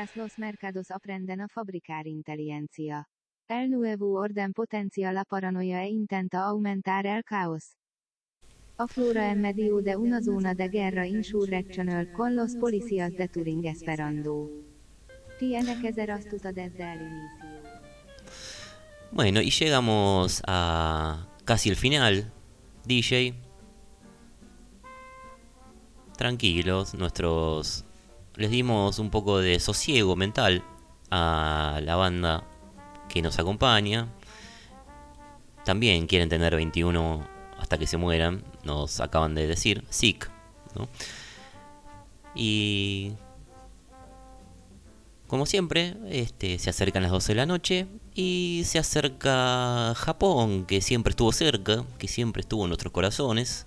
Mientras 0.00 0.16
los 0.16 0.38
mercados 0.38 0.90
aprenden 0.90 1.42
a 1.42 1.48
fabricar 1.48 2.06
inteligencia. 2.06 3.06
El 3.46 3.70
nuevo 3.70 4.14
orden 4.14 4.54
potencia 4.54 5.12
la 5.12 5.26
paranoia 5.26 5.84
e 5.84 5.90
intenta 5.90 6.44
aumentar 6.44 7.06
el 7.06 7.22
caos. 7.22 7.76
A 8.78 8.86
flora 8.86 9.30
en 9.30 9.42
medio 9.42 9.82
de 9.82 9.96
una 9.96 10.22
zona 10.22 10.54
de 10.54 10.70
guerra 10.70 11.06
insurreccional 11.06 12.12
con 12.12 12.34
los 12.34 12.56
policías 12.56 13.12
de 13.12 13.28
Turing 13.28 13.66
esperando. 13.66 14.48
Tienes 15.38 15.78
que 15.82 15.92
ser 15.92 16.12
astuta 16.12 16.50
desde. 16.50 16.96
Bueno, 19.12 19.42
y 19.42 19.50
llegamos 19.50 20.40
a 20.46 21.28
casi 21.44 21.68
el 21.68 21.76
final. 21.76 22.32
DJ. 22.86 23.34
Tranquilos, 26.16 26.94
nuestros... 26.94 27.84
Les 28.36 28.50
dimos 28.50 28.98
un 28.98 29.10
poco 29.10 29.38
de 29.38 29.60
sosiego 29.60 30.16
mental 30.16 30.62
a 31.10 31.80
la 31.82 31.96
banda 31.96 32.44
que 33.08 33.22
nos 33.22 33.38
acompaña. 33.38 34.08
También 35.64 36.06
quieren 36.06 36.28
tener 36.28 36.54
21 36.54 37.26
hasta 37.58 37.78
que 37.78 37.86
se 37.86 37.96
mueran, 37.96 38.44
nos 38.64 39.00
acaban 39.00 39.34
de 39.34 39.46
decir. 39.46 39.84
Sick, 39.90 40.30
¿no? 40.74 40.88
Y 42.34 43.12
como 45.30 45.46
siempre, 45.46 45.96
este, 46.08 46.58
se 46.58 46.70
acercan 46.70 47.04
las 47.04 47.12
12 47.12 47.32
de 47.32 47.36
la 47.36 47.46
noche 47.46 47.86
y 48.16 48.62
se 48.64 48.80
acerca 48.80 49.94
Japón, 49.94 50.66
que 50.66 50.80
siempre 50.80 51.10
estuvo 51.10 51.30
cerca, 51.30 51.84
que 51.98 52.08
siempre 52.08 52.40
estuvo 52.40 52.64
en 52.64 52.70
nuestros 52.70 52.92
corazones. 52.92 53.66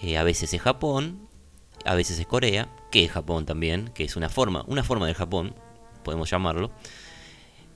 Eh, 0.00 0.16
a 0.16 0.22
veces 0.22 0.54
es 0.54 0.62
Japón, 0.62 1.28
a 1.84 1.94
veces 1.94 2.18
es 2.18 2.26
Corea, 2.26 2.68
que 2.90 3.04
es 3.04 3.10
Japón 3.10 3.46
también, 3.46 3.90
que 3.94 4.04
es 4.04 4.16
una 4.16 4.28
forma, 4.28 4.64
una 4.68 4.82
forma 4.82 5.06
de 5.06 5.14
Japón, 5.14 5.54
podemos 6.02 6.30
llamarlo. 6.30 6.70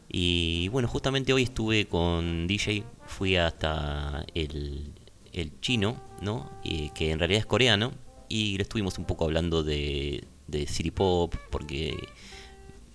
Y 0.09 0.69
bueno, 0.69 0.89
justamente 0.89 1.33
hoy 1.33 1.43
estuve 1.43 1.87
con 1.87 2.47
DJ, 2.47 2.85
fui 3.07 3.37
hasta 3.37 4.25
el, 4.35 4.93
el 5.33 5.61
chino, 5.61 6.01
¿no? 6.23 6.51
Que 6.63 7.11
en 7.11 7.19
realidad 7.19 7.41
es 7.41 7.47
coreano, 7.47 7.93
y 8.29 8.57
le 8.57 8.63
estuvimos 8.63 8.99
un 8.99 9.05
poco 9.05 9.25
hablando 9.25 9.63
de, 9.63 10.25
de 10.47 10.67
City 10.67 10.91
Pop, 10.91 11.35
porque 11.51 11.97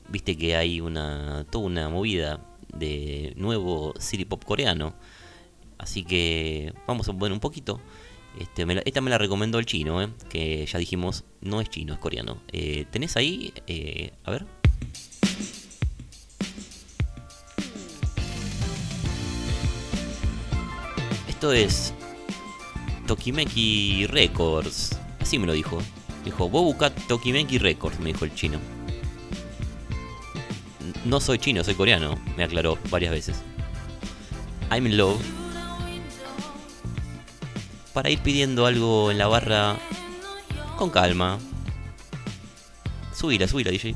viste 0.10 0.38
que 0.38 0.56
hay 0.56 0.82
una 0.82 1.46
toda 1.50 1.66
una 1.66 1.90
movida 1.90 2.40
de 2.74 3.34
nuevo 3.36 3.94
City 4.00 4.26
Pop 4.26 4.44
coreano. 4.44 4.94
Así 5.78 6.04
que 6.04 6.74
vamos 6.88 7.10
a 7.10 7.12
ver 7.14 7.32
un 7.32 7.40
poquito. 7.40 7.80
Este, 8.40 8.66
esta 8.86 9.02
me 9.02 9.10
la 9.10 9.18
recomendó 9.18 9.60
el 9.60 9.66
chino, 9.66 10.02
¿eh? 10.02 10.10
que 10.30 10.66
ya 10.66 10.80
dijimos, 10.80 11.24
no 11.42 11.62
es 11.62 11.70
chino, 11.70 11.94
es 11.94 12.00
coreano. 12.00 12.42
Eh, 12.52 12.86
¿Tenés 12.90 13.16
ahí? 13.16 13.54
Eh, 13.68 14.12
a 14.24 14.32
ver. 14.32 14.46
Esto 21.30 21.54
es 21.54 21.94
Tokimeki 23.06 24.08
Records. 24.08 24.98
Así 25.20 25.38
me 25.38 25.46
lo 25.46 25.54
dijo. 25.54 25.80
Dijo, 26.26 26.50
vos 26.50 26.64
buscá 26.64 26.90
Tokimeki 26.90 27.60
Records, 27.60 28.00
me 28.00 28.14
dijo 28.14 28.26
el 28.26 28.34
chino. 28.34 28.60
No 31.06 31.20
soy 31.20 31.38
chino, 31.38 31.64
soy 31.64 31.76
coreano, 31.76 32.18
me 32.38 32.46
aclaró 32.46 32.80
varias 32.90 33.12
veces. 33.12 33.42
I'm 34.72 34.88
in 34.88 34.98
love. 34.98 35.43
Para 37.94 38.10
ir 38.10 38.20
pidiendo 38.20 38.66
algo 38.66 39.12
en 39.12 39.18
la 39.18 39.28
barra 39.28 39.78
Con 40.78 40.90
calma. 40.90 41.38
Subila, 43.14 43.48
subila, 43.48 43.72
DJ. 43.72 43.96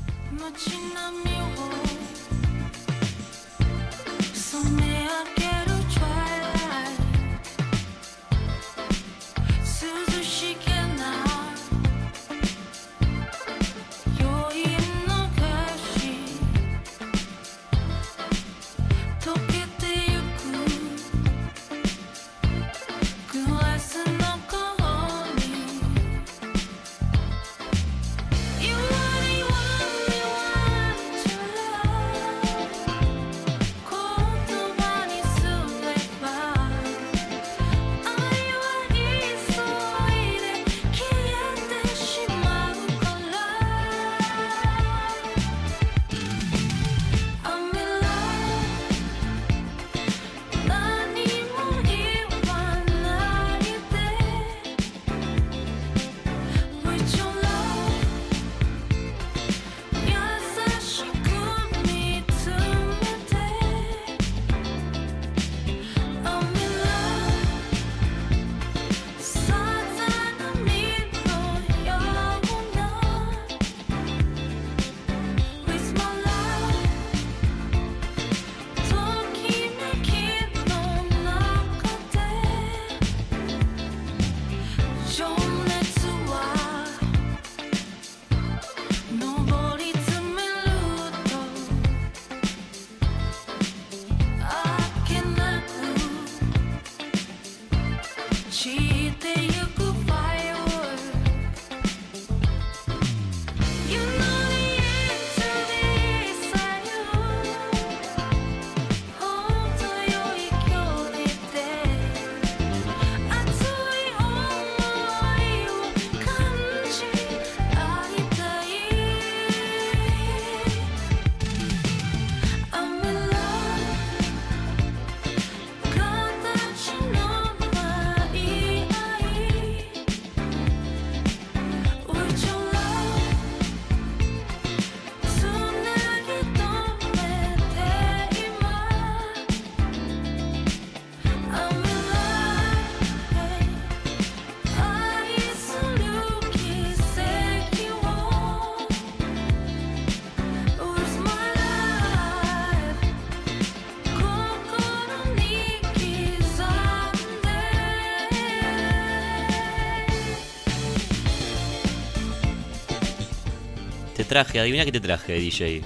Traje, 164.28 164.60
adivina 164.60 164.84
qué 164.84 164.92
te 164.92 165.00
traje, 165.00 165.40
DJ. 165.40 165.82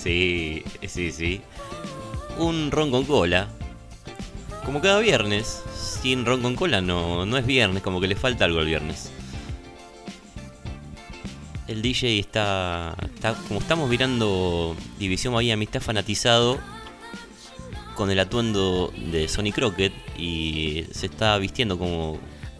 Sí, 0.00 0.62
sí, 0.86 1.10
sí. 1.10 1.40
Un 2.38 2.70
ron 2.70 2.90
con 2.90 3.04
cola. 3.04 3.48
Como 4.64 4.80
cada 4.80 5.00
viernes. 5.00 5.62
Sin 5.74 6.26
ron 6.26 6.42
con 6.42 6.54
cola 6.54 6.82
no, 6.82 7.24
no 7.24 7.38
es 7.38 7.46
viernes, 7.46 7.82
como 7.82 8.00
que 8.00 8.06
le 8.06 8.14
falta 8.14 8.44
algo 8.44 8.60
el 8.60 8.66
viernes. 8.66 9.10
El 11.66 11.80
DJ 11.80 12.18
está, 12.18 12.94
está. 13.02 13.34
Como 13.48 13.60
estamos 13.60 13.88
mirando 13.88 14.76
División 14.98 15.32
Miami, 15.32 15.64
está 15.64 15.80
fanatizado 15.80 16.60
con 17.94 18.10
el 18.10 18.18
atuendo 18.18 18.92
de 18.96 19.28
Sonny 19.28 19.52
Crockett 19.52 19.94
y 20.18 20.84
se 20.92 21.06
está 21.06 21.38
vistiendo 21.38 21.78
como, 21.78 22.18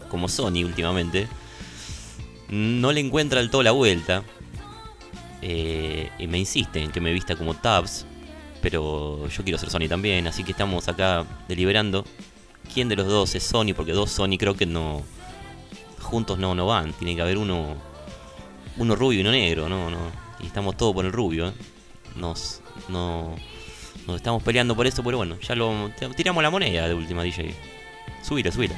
como 0.09 0.27
Sony 0.27 0.63
últimamente 0.63 1.27
no 2.55 2.91
le 2.91 3.01
encuentra 3.01 3.39
del 3.39 3.49
todo 3.49 3.63
la 3.63 3.71
vuelta. 3.71 4.23
eh, 5.41 6.09
y 6.17 6.27
me 6.27 6.39
insiste 6.39 6.81
en 6.81 6.91
que 6.91 7.01
me 7.01 7.11
vista 7.13 7.35
como 7.35 7.53
Tabs. 7.53 8.05
Pero 8.61 9.27
yo 9.27 9.43
quiero 9.43 9.59
ser 9.59 9.69
Sony 9.69 9.87
también. 9.87 10.25
Así 10.27 10.43
que 10.43 10.51
estamos 10.51 10.87
acá 10.87 11.25
deliberando. 11.47 12.03
¿Quién 12.73 12.89
de 12.89 12.95
los 12.95 13.07
dos 13.07 13.35
es 13.35 13.43
Sony? 13.43 13.73
Porque 13.75 13.91
dos 13.91 14.09
Sony 14.11 14.37
creo 14.39 14.55
que 14.55 14.65
no. 14.65 15.03
Juntos 15.99 16.39
no, 16.39 16.55
no 16.55 16.65
van. 16.65 16.93
Tiene 16.93 17.15
que 17.15 17.21
haber 17.21 17.37
uno. 17.37 17.75
Uno 18.77 18.95
rubio 18.95 19.19
y 19.19 19.21
uno 19.21 19.31
negro, 19.31 19.69
no, 19.69 19.89
no. 19.89 19.97
Y 20.39 20.47
estamos 20.47 20.75
todos 20.77 20.93
por 20.93 21.05
el 21.05 21.11
rubio. 21.11 21.49
¿eh? 21.49 21.53
Nos. 22.15 22.61
No. 22.89 23.35
Nos 24.07 24.15
estamos 24.17 24.41
peleando 24.43 24.75
por 24.75 24.87
eso, 24.87 25.03
pero 25.03 25.17
bueno, 25.17 25.37
ya 25.41 25.55
lo. 25.55 25.91
Tiramos 26.15 26.41
la 26.41 26.49
moneda 26.49 26.87
de 26.87 26.93
última 26.93 27.23
DJ. 27.23 27.53
Subila, 28.23 28.51
subila. 28.51 28.75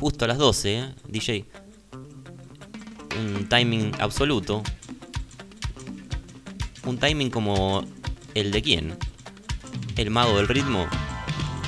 Justo, 0.00 0.24
a 0.24 0.28
las 0.28 0.38
12, 0.38 0.78
¿eh? 0.78 0.94
DJ, 1.08 1.44
un 3.18 3.48
timing 3.48 3.92
absoluto. 4.00 4.62
Un 6.86 6.96
timing 6.98 7.28
como 7.28 7.84
el 8.34 8.50
de 8.50 8.62
quién? 8.62 8.96
El 9.96 10.10
mago 10.10 10.38
del 10.38 10.48
ritmo, 10.48 10.86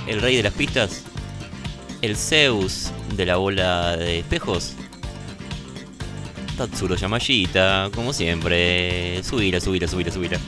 el 0.06 0.22
rey 0.22 0.36
de 0.36 0.42
las 0.42 0.54
pistas, 0.54 1.04
el 2.00 2.16
Zeus 2.16 2.90
de 3.14 3.26
la 3.26 3.36
bola 3.36 3.96
de 3.98 4.20
espejos. 4.20 4.72
Tatsuro 6.56 6.96
Yamashita, 6.96 7.90
como 7.94 8.12
siempre. 8.14 9.22
Subila, 9.22 9.60
subila, 9.60 9.86
subila, 9.86 10.10
subila. 10.10 10.40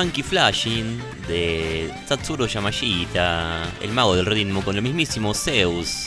Funky 0.00 0.22
Flashing 0.22 0.98
de 1.28 1.92
Tatsuro 2.08 2.46
Yamashita, 2.46 3.70
el 3.82 3.92
mago 3.92 4.16
del 4.16 4.24
ritmo, 4.24 4.62
con 4.64 4.74
el 4.74 4.80
mismísimo 4.80 5.34
Zeus 5.34 6.06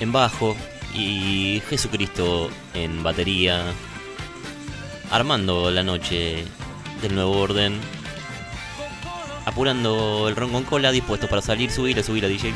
en 0.00 0.10
bajo 0.10 0.56
y 0.92 1.62
Jesucristo 1.70 2.50
en 2.74 3.04
batería, 3.04 3.62
armando 5.12 5.70
la 5.70 5.84
noche 5.84 6.44
del 7.00 7.14
nuevo 7.14 7.38
orden, 7.38 7.78
apurando 9.46 10.26
el 10.28 10.34
ron 10.34 10.50
con 10.50 10.64
cola, 10.64 10.90
dispuesto 10.90 11.28
para 11.28 11.40
salir, 11.40 11.70
subir 11.70 12.00
a 12.00 12.02
subir 12.02 12.24
a 12.24 12.28
DJ. 12.28 12.52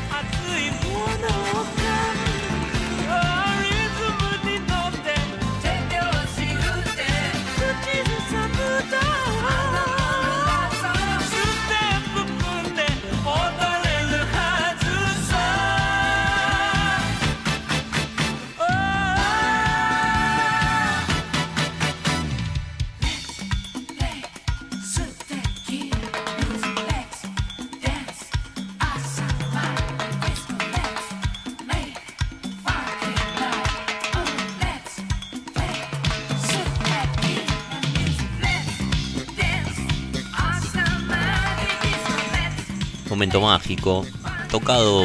Mágico, 43.41 44.05
tocado 44.49 45.03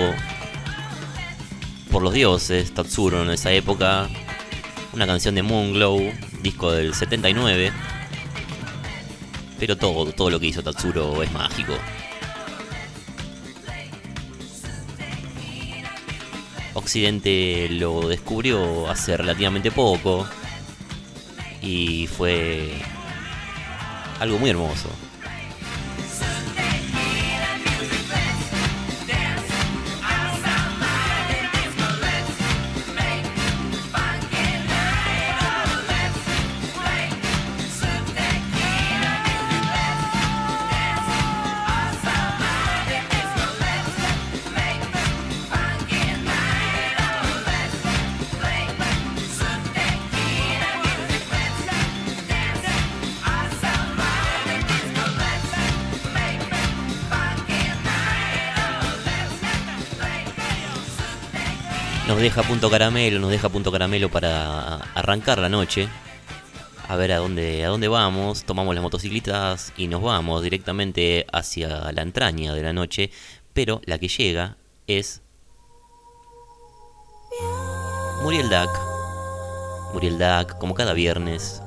por 1.91 2.03
los 2.03 2.14
dioses, 2.14 2.72
Tatsuro 2.72 3.22
en 3.22 3.30
esa 3.30 3.53
época, 3.53 4.09
una 4.93 5.07
canción 5.07 5.35
de 5.35 5.43
Moonglow, 5.43 6.01
disco 6.43 6.72
del 6.72 6.95
79, 6.95 7.72
pero 9.59 9.76
todo, 9.76 10.12
todo 10.12 10.30
lo 10.30 10.41
que 10.41 10.47
hizo 10.47 10.62
Tatsuro 10.62 11.22
es 11.22 11.30
mágico. 11.33 11.74
Occidente 16.74 17.68
lo 17.70 18.09
descubrió 18.09 18.89
hace 18.89 19.16
relativamente 19.16 19.70
poco 19.70 20.26
y 21.61 22.07
fue 22.07 22.72
algo 24.18 24.39
muy 24.39 24.51
hermoso. 24.51 24.89
Punto 62.63 62.79
caramelo, 62.79 63.19
nos 63.19 63.31
deja 63.31 63.49
punto 63.49 63.73
caramelo 63.73 64.09
para 64.09 64.77
arrancar 64.95 65.41
la 65.41 65.49
noche. 65.49 65.89
A 66.87 66.95
ver 66.95 67.11
a 67.11 67.17
dónde, 67.17 67.65
a 67.65 67.69
dónde 67.69 67.89
vamos. 67.89 68.45
Tomamos 68.45 68.73
las 68.73 68.83
motocicletas 68.83 69.73
y 69.77 69.89
nos 69.89 70.01
vamos 70.01 70.45
directamente 70.45 71.27
hacia 71.33 71.91
la 71.91 72.03
entraña 72.03 72.55
de 72.55 72.63
la 72.63 72.73
noche. 72.73 73.11
Pero 73.53 73.81
la 73.85 73.99
que 73.99 74.07
llega 74.07 74.59
es 74.87 75.23
Muriel 78.23 78.49
Dac. 78.49 78.71
Muriel 79.93 80.19
Dac, 80.19 80.57
como 80.59 80.75
cada 80.75 80.93
viernes, 80.93 81.61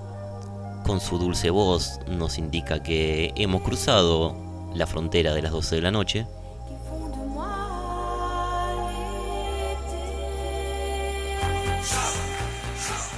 con 0.85 1.01
su 1.01 1.17
dulce 1.17 1.49
voz, 1.49 1.99
nos 2.07 2.37
indica 2.37 2.81
que 2.81 3.33
hemos 3.35 3.63
cruzado 3.63 4.33
la 4.73 4.87
frontera 4.87 5.33
de 5.33 5.41
las 5.41 5.51
12 5.51 5.75
de 5.75 5.81
la 5.81 5.91
noche. 5.91 6.25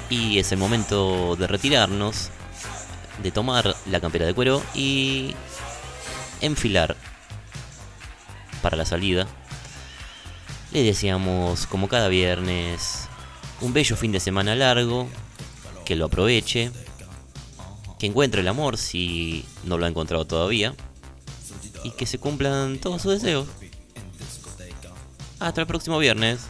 Y 0.09 0.39
es 0.39 0.51
el 0.51 0.57
momento 0.57 1.35
de 1.35 1.47
retirarnos, 1.47 2.29
de 3.21 3.31
tomar 3.31 3.75
la 3.85 3.99
campera 3.99 4.25
de 4.25 4.33
cuero 4.33 4.63
y 4.73 5.35
enfilar 6.41 6.95
para 8.61 8.77
la 8.77 8.85
salida. 8.85 9.27
Le 10.71 10.83
deseamos, 10.83 11.65
como 11.65 11.87
cada 11.87 12.07
viernes, 12.07 13.07
un 13.61 13.73
bello 13.73 13.95
fin 13.95 14.11
de 14.11 14.19
semana 14.19 14.55
largo, 14.55 15.07
que 15.85 15.95
lo 15.95 16.05
aproveche, 16.05 16.71
que 17.99 18.05
encuentre 18.07 18.41
el 18.41 18.47
amor 18.47 18.77
si 18.77 19.45
no 19.63 19.77
lo 19.77 19.85
ha 19.85 19.89
encontrado 19.89 20.25
todavía 20.25 20.75
y 21.83 21.91
que 21.91 22.05
se 22.05 22.19
cumplan 22.19 22.79
todos 22.79 23.01
sus 23.01 23.13
deseos. 23.13 23.47
Hasta 25.39 25.61
el 25.61 25.67
próximo 25.67 25.97
viernes. 25.99 26.47